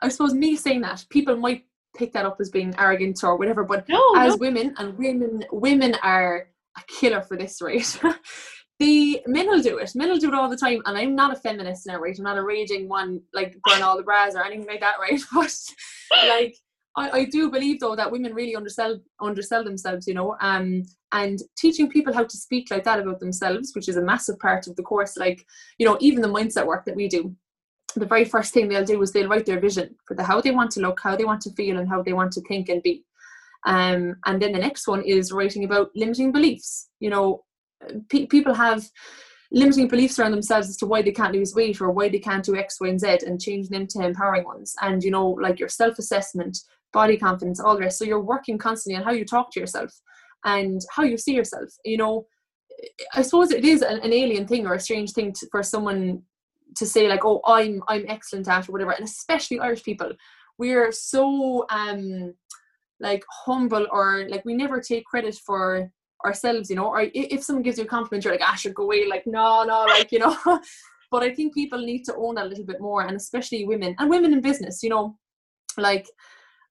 [0.00, 1.64] I suppose me saying that people might
[1.96, 4.36] pick that up as being arrogant or whatever, but no, as no.
[4.36, 7.98] women and women women are a killer for this, right?
[8.78, 9.92] the men will do it.
[9.94, 10.82] Men will do it all the time.
[10.86, 12.16] And I'm not a feminist now, right?
[12.16, 15.20] I'm not a raging one, like burn all the bras or anything like that, right?
[15.32, 16.56] But like
[16.96, 20.36] I, I do believe though that women really undersell undersell themselves, you know.
[20.40, 24.38] Um and teaching people how to speak like that about themselves, which is a massive
[24.38, 25.44] part of the course, like,
[25.78, 27.34] you know, even the mindset work that we do.
[27.96, 30.50] The very first thing they'll do is they'll write their vision for the how they
[30.50, 32.82] want to look, how they want to feel, and how they want to think and
[32.82, 33.04] be.
[33.64, 36.90] Um, and then the next one is writing about limiting beliefs.
[37.00, 37.44] You know,
[38.08, 38.84] pe- people have
[39.50, 42.44] limiting beliefs around themselves as to why they can't lose weight or why they can't
[42.44, 44.74] do X, Y, and Z and change them to empowering ones.
[44.82, 46.58] And you know, like your self assessment,
[46.92, 47.98] body confidence, all the rest.
[47.98, 49.92] So you're working constantly on how you talk to yourself
[50.44, 51.70] and how you see yourself.
[51.84, 52.26] You know,
[53.14, 56.22] I suppose it is an, an alien thing or a strange thing to, for someone
[56.76, 58.92] to say like, "Oh, I'm I'm excellent at" or whatever.
[58.92, 60.12] And especially Irish people,
[60.58, 62.34] we're so um
[63.00, 65.90] like humble or like we never take credit for
[66.24, 68.84] ourselves, you know, or if someone gives you a compliment, you're like, ah, should go
[68.84, 70.36] away, like, no, no, like, you know.
[71.10, 73.94] but I think people need to own that a little bit more, and especially women
[73.98, 75.16] and women in business, you know,
[75.76, 76.06] like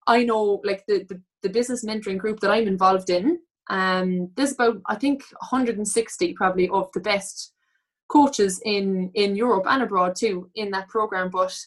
[0.06, 3.40] I know, like the, the, the business mentoring group that I'm involved in,
[3.70, 7.54] um, there's about I think 160 probably of the best
[8.10, 11.30] coaches in in Europe and abroad too in that program.
[11.30, 11.58] But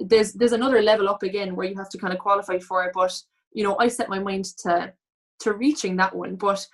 [0.00, 2.92] there's there's another level up again where you have to kind of qualify for it.
[2.94, 3.18] But
[3.52, 4.92] you know, I set my mind to
[5.40, 6.36] to reaching that one.
[6.36, 6.66] But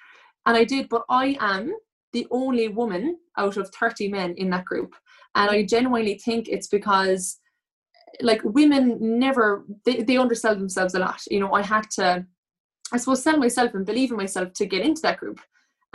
[0.47, 1.75] and I did, but I am
[2.13, 4.95] the only woman out of 30 men in that group.
[5.35, 7.39] And I genuinely think it's because
[8.21, 11.23] like women never they, they undersell themselves a lot.
[11.31, 12.27] You know, I had to
[12.93, 15.41] I suppose sell myself and believe in myself to get into that group.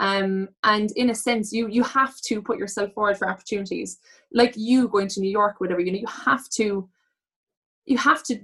[0.00, 3.98] Um, and in a sense, you you have to put yourself forward for opportunities.
[4.32, 6.88] Like you going to New York, whatever, you know, you have to
[7.86, 8.40] you have to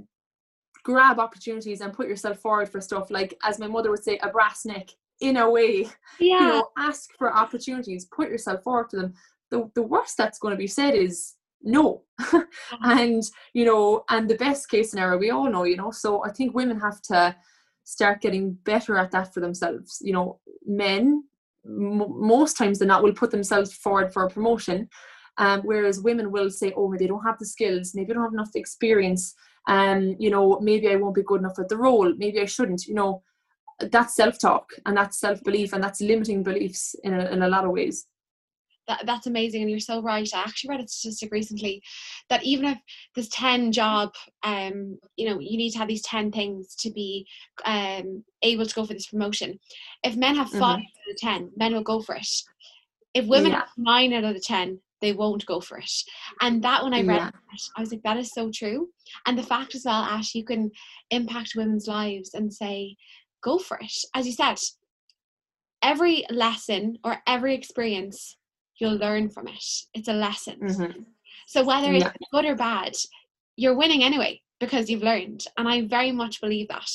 [0.85, 4.29] grab opportunities and put yourself forward for stuff like as my mother would say a
[4.29, 4.91] brass neck
[5.21, 5.89] in a way
[6.19, 6.41] yeah.
[6.41, 9.15] you know ask for opportunities put yourself forward to them.
[9.51, 12.03] The, the worst that's going to be said is no.
[12.83, 16.31] And you know and the best case scenario we all know you know so i
[16.31, 17.35] think women have to
[17.85, 19.99] start getting better at that for themselves.
[20.03, 21.25] You know men
[21.65, 24.89] m- most times than not will put themselves forward for a promotion
[25.39, 28.25] um, whereas women will say oh maybe they don't have the skills maybe I don't
[28.25, 29.35] have enough experience
[29.69, 32.87] um, you know maybe i won't be good enough at the role maybe i shouldn't
[32.87, 33.23] you know
[33.91, 37.71] that's self-talk and that's self-belief and that's limiting beliefs in a, in a lot of
[37.71, 38.07] ways
[38.87, 41.83] that, that's amazing and you're so right i actually read a statistic recently
[42.29, 42.79] that even if
[43.15, 44.13] there's 10 job
[44.43, 47.27] um you know you need to have these 10 things to be
[47.65, 49.59] um able to go for this promotion
[50.03, 50.71] if men have 5 mm-hmm.
[50.71, 52.29] out of 10 men will go for it
[53.15, 53.61] if women yeah.
[53.61, 55.93] have 9 out of the 10 they won't go for it
[56.41, 57.31] and that when i read yeah.
[57.77, 58.89] i was like that is so true
[59.27, 60.71] and the fact as well ash you can
[61.11, 62.97] impact women's lives and say
[63.45, 63.93] go for it.
[64.15, 64.59] As you said,
[65.83, 68.37] every lesson or every experience,
[68.79, 69.65] you'll learn from it.
[69.93, 70.59] It's a lesson.
[70.61, 71.01] Mm-hmm.
[71.47, 72.13] So whether it's yeah.
[72.33, 72.95] good or bad,
[73.57, 75.45] you're winning anyway because you've learned.
[75.59, 76.91] And I very much believe that.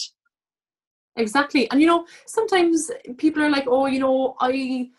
[1.16, 1.70] Exactly.
[1.70, 4.90] And you know, sometimes people are like, oh, you know, I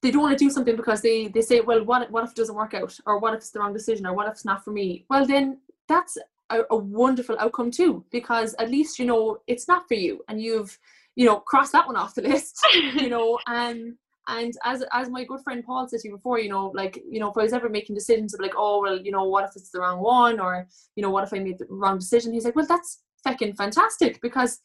[0.00, 2.36] they don't want to do something because they they say, well, what what if it
[2.36, 4.64] doesn't work out, or what if it's the wrong decision, or what if it's not
[4.64, 5.04] for me?
[5.10, 5.58] Well, then
[5.88, 6.16] that's
[6.50, 10.40] a, a wonderful outcome too because at least you know it's not for you and
[10.40, 10.78] you've
[11.16, 13.94] you know crossed that one off the list you know and
[14.28, 17.18] and as as my good friend Paul said to you before, you know, like, you
[17.18, 19.56] know, if I was ever making decisions of like, oh well, you know, what if
[19.56, 22.34] it's the wrong one or, you know, what if I made the wrong decision?
[22.34, 24.60] He's like, Well, that's fucking fantastic because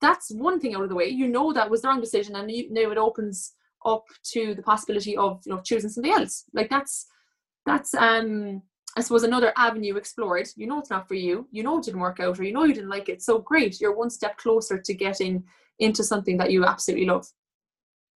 [0.00, 1.08] that's one thing out of the way.
[1.08, 3.54] You know that was the wrong decision and you know it opens
[3.86, 6.44] up to the possibility of, you know, choosing something else.
[6.52, 7.06] Like that's
[7.64, 8.62] that's um
[8.98, 10.48] I suppose another avenue explored.
[10.56, 11.46] You know it's not for you.
[11.52, 13.22] You know it didn't work out, or you know you didn't like it.
[13.22, 15.44] So great, you're one step closer to getting
[15.78, 17.24] into something that you absolutely love.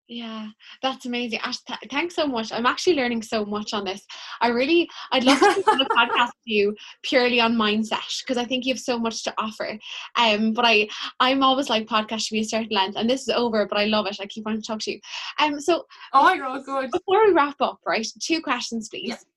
[0.08, 0.48] Yeah,
[0.82, 1.40] that's amazing.
[1.44, 2.52] Ash, th- thanks so much.
[2.52, 4.04] I'm actually learning so much on this.
[4.42, 8.44] I really, I'd love to do a podcast with you purely on mindset because I
[8.44, 9.78] think you have so much to offer.
[10.18, 13.30] Um, but I, I'm always like podcast should be a certain length, and this is
[13.30, 14.18] over, but I love it.
[14.20, 15.00] I keep wanting to talk to you.
[15.40, 16.90] Um, so oh, I know, good.
[16.90, 18.08] Before we wrap up, right?
[18.20, 19.10] Two questions, please.
[19.10, 19.31] Yeah.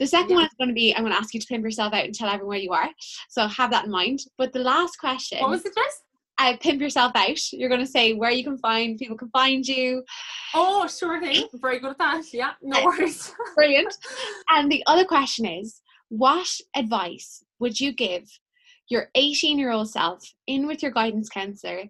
[0.00, 0.36] The second yeah.
[0.36, 2.14] one is going to be I'm going to ask you to pimp yourself out and
[2.14, 2.88] tell everyone where you are.
[3.28, 4.20] So have that in mind.
[4.38, 5.38] But the last question.
[5.40, 6.02] What was it, Jess?
[6.36, 7.38] Uh, pimp yourself out.
[7.52, 10.02] You're going to say where you can find people can find you.
[10.52, 11.46] Oh, sure thing.
[11.54, 12.24] Very good at that.
[12.32, 13.32] Yeah, no worries.
[13.54, 13.94] Brilliant.
[14.50, 18.24] And the other question is, what advice would you give
[18.88, 21.84] your 18 year old self in with your guidance counselor,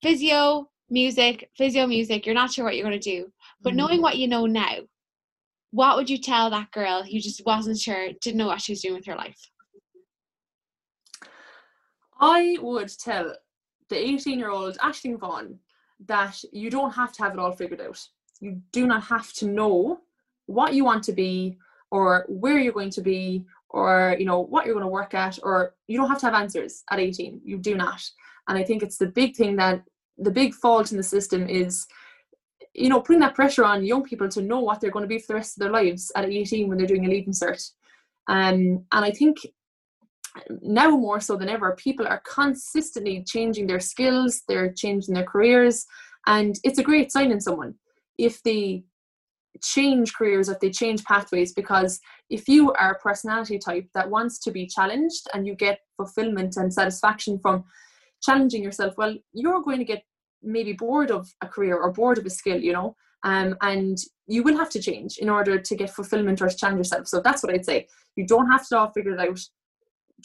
[0.00, 2.24] physio, music, physio, music?
[2.24, 3.32] You're not sure what you're going to do,
[3.62, 3.76] but mm.
[3.76, 4.76] knowing what you know now,
[5.72, 8.82] what would you tell that girl who just wasn't sure, didn't know what she was
[8.82, 9.38] doing with her life?
[12.20, 13.34] I would tell
[13.88, 15.58] the 18 year old Aisling Vaughan
[16.06, 18.00] that you don't have to have it all figured out.
[18.40, 20.00] You do not have to know
[20.46, 21.58] what you want to be
[21.90, 25.38] or where you're going to be or you know what you're going to work at
[25.42, 28.02] or you don't have to have answers at 18 you do not
[28.48, 29.82] and i think it's the big thing that
[30.18, 31.86] the big fault in the system is
[32.74, 35.18] you know, putting that pressure on young people to know what they're going to be
[35.18, 37.70] for the rest of their lives at 18 when they're doing a leaving cert.
[38.28, 39.38] Um, and I think
[40.62, 45.84] now more so than ever, people are consistently changing their skills, they're changing their careers,
[46.26, 47.74] and it's a great sign in someone
[48.18, 48.84] if they
[49.62, 52.00] change careers, if they change pathways, because
[52.30, 56.56] if you are a personality type that wants to be challenged and you get fulfillment
[56.56, 57.64] and satisfaction from
[58.22, 60.04] challenging yourself, well, you're going to get
[60.42, 64.42] maybe bored of a career or bored of a skill, you know, um, and you
[64.42, 67.06] will have to change in order to get fulfillment or to challenge yourself.
[67.06, 67.86] So that's what I'd say.
[68.16, 69.40] You don't have to all figure it out.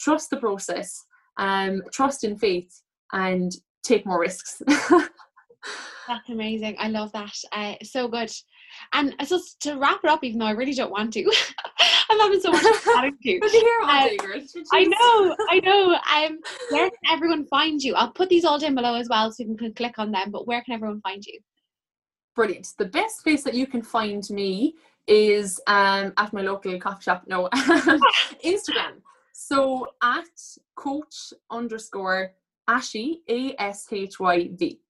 [0.00, 1.04] Trust the process,
[1.38, 3.52] um, trust in faith, and
[3.82, 4.62] take more risks.
[6.08, 6.76] That's amazing.
[6.78, 7.34] I love that.
[7.52, 8.30] Uh, so good.
[8.92, 11.24] And so to wrap it up, even though I really don't want to,
[12.10, 13.28] I'm having so much fun to.
[13.28, 13.80] you hear
[14.72, 15.94] I know, I know.
[15.94, 16.38] Um,
[16.70, 17.94] where can everyone find you?
[17.94, 20.30] I'll put these all down below as well, so you can click on them.
[20.30, 21.38] But where can everyone find you?
[22.34, 22.68] Brilliant.
[22.78, 24.74] The best place that you can find me
[25.06, 27.24] is um, at my local coffee shop.
[27.26, 27.48] No,
[28.44, 29.00] Instagram.
[29.32, 30.24] So at
[30.76, 32.32] coach underscore
[32.68, 34.80] Ashy A S H Y V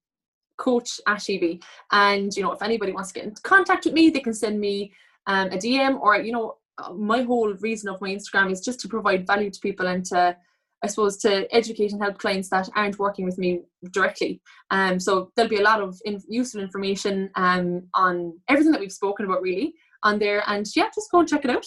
[0.58, 1.62] coach Ashy V.
[1.90, 4.60] And you know, if anybody wants to get in contact with me, they can send
[4.60, 4.92] me
[5.26, 6.56] um, a DM or you know,
[6.94, 10.36] my whole reason of my Instagram is just to provide value to people and to
[10.82, 14.40] I suppose to educate and help clients that aren't working with me directly.
[14.70, 18.92] Um, so there'll be a lot of in- useful information um, on everything that we've
[18.92, 19.74] spoken about really
[20.04, 20.44] on there.
[20.46, 21.66] And yeah, just go and check it out.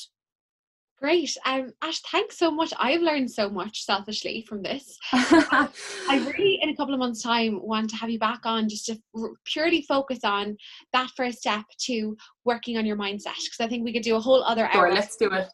[1.02, 1.36] Great.
[1.48, 2.72] Um, Ash, thanks so much.
[2.78, 5.00] I've learned so much selfishly from this.
[5.12, 5.68] I
[6.38, 9.00] really, in a couple of months' time, want to have you back on just to
[9.20, 10.56] r- purely focus on
[10.94, 14.20] that first step to working on your mindset because I think we could do a
[14.20, 14.90] whole other hour.
[14.90, 15.48] Sure, let's do it.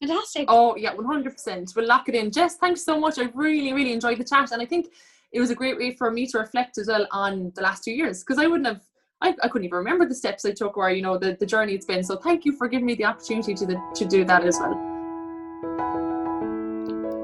[0.00, 0.46] Fantastic.
[0.48, 1.76] Oh, yeah, 100%.
[1.76, 2.32] We'll lock it in.
[2.32, 3.18] Jess, thanks so much.
[3.18, 4.50] I really, really enjoyed the chat.
[4.50, 4.86] And I think
[5.30, 7.92] it was a great way for me to reflect as well on the last two
[7.92, 8.80] years because I wouldn't have
[9.22, 11.74] I, I couldn't even remember the steps I took or you know the, the journey
[11.74, 12.02] it's been.
[12.02, 14.74] So thank you for giving me the opportunity to the, to do that as well.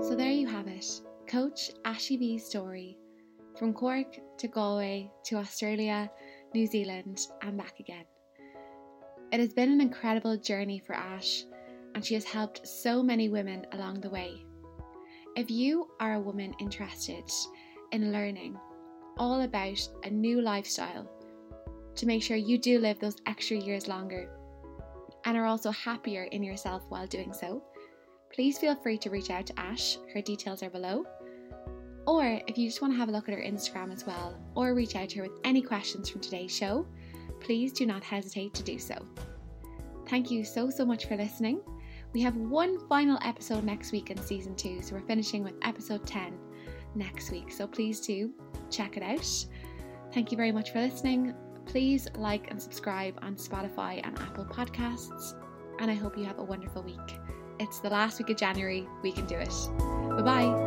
[0.03, 0.87] So there you have it,
[1.27, 2.99] Coach Ashy V's story
[3.59, 6.11] from Cork to Galway to Australia,
[6.55, 8.05] New Zealand, and back again.
[9.33, 11.45] It has been an incredible journey for Ash,
[11.95, 14.45] and she has helped so many women along the way.
[15.35, 17.25] If you are a woman interested
[17.93, 18.59] in learning
[19.19, 21.11] all about a new lifestyle
[21.97, 24.31] to make sure you do live those extra years longer
[25.25, 27.63] and are also happier in yourself while doing so,
[28.33, 29.99] please feel free to reach out to Ash.
[30.15, 31.05] Her details are below.
[32.07, 34.75] Or if you just want to have a look at her Instagram as well, or
[34.75, 36.87] reach out to her with any questions from today's show,
[37.41, 38.95] please do not hesitate to do so.
[40.09, 41.61] Thank you so, so much for listening.
[42.13, 46.07] We have one final episode next week in season two, so we're finishing with episode
[46.07, 46.39] 10
[46.95, 47.51] next week.
[47.51, 48.31] So please do
[48.71, 49.47] check it out.
[50.13, 51.35] Thank you very much for listening
[51.67, 55.35] please like and subscribe on Spotify and Apple Podcasts.
[55.79, 57.19] And I hope you have a wonderful week.
[57.59, 58.89] It's the last week of January.
[59.03, 59.55] We can do it.
[60.11, 60.66] Bye bye.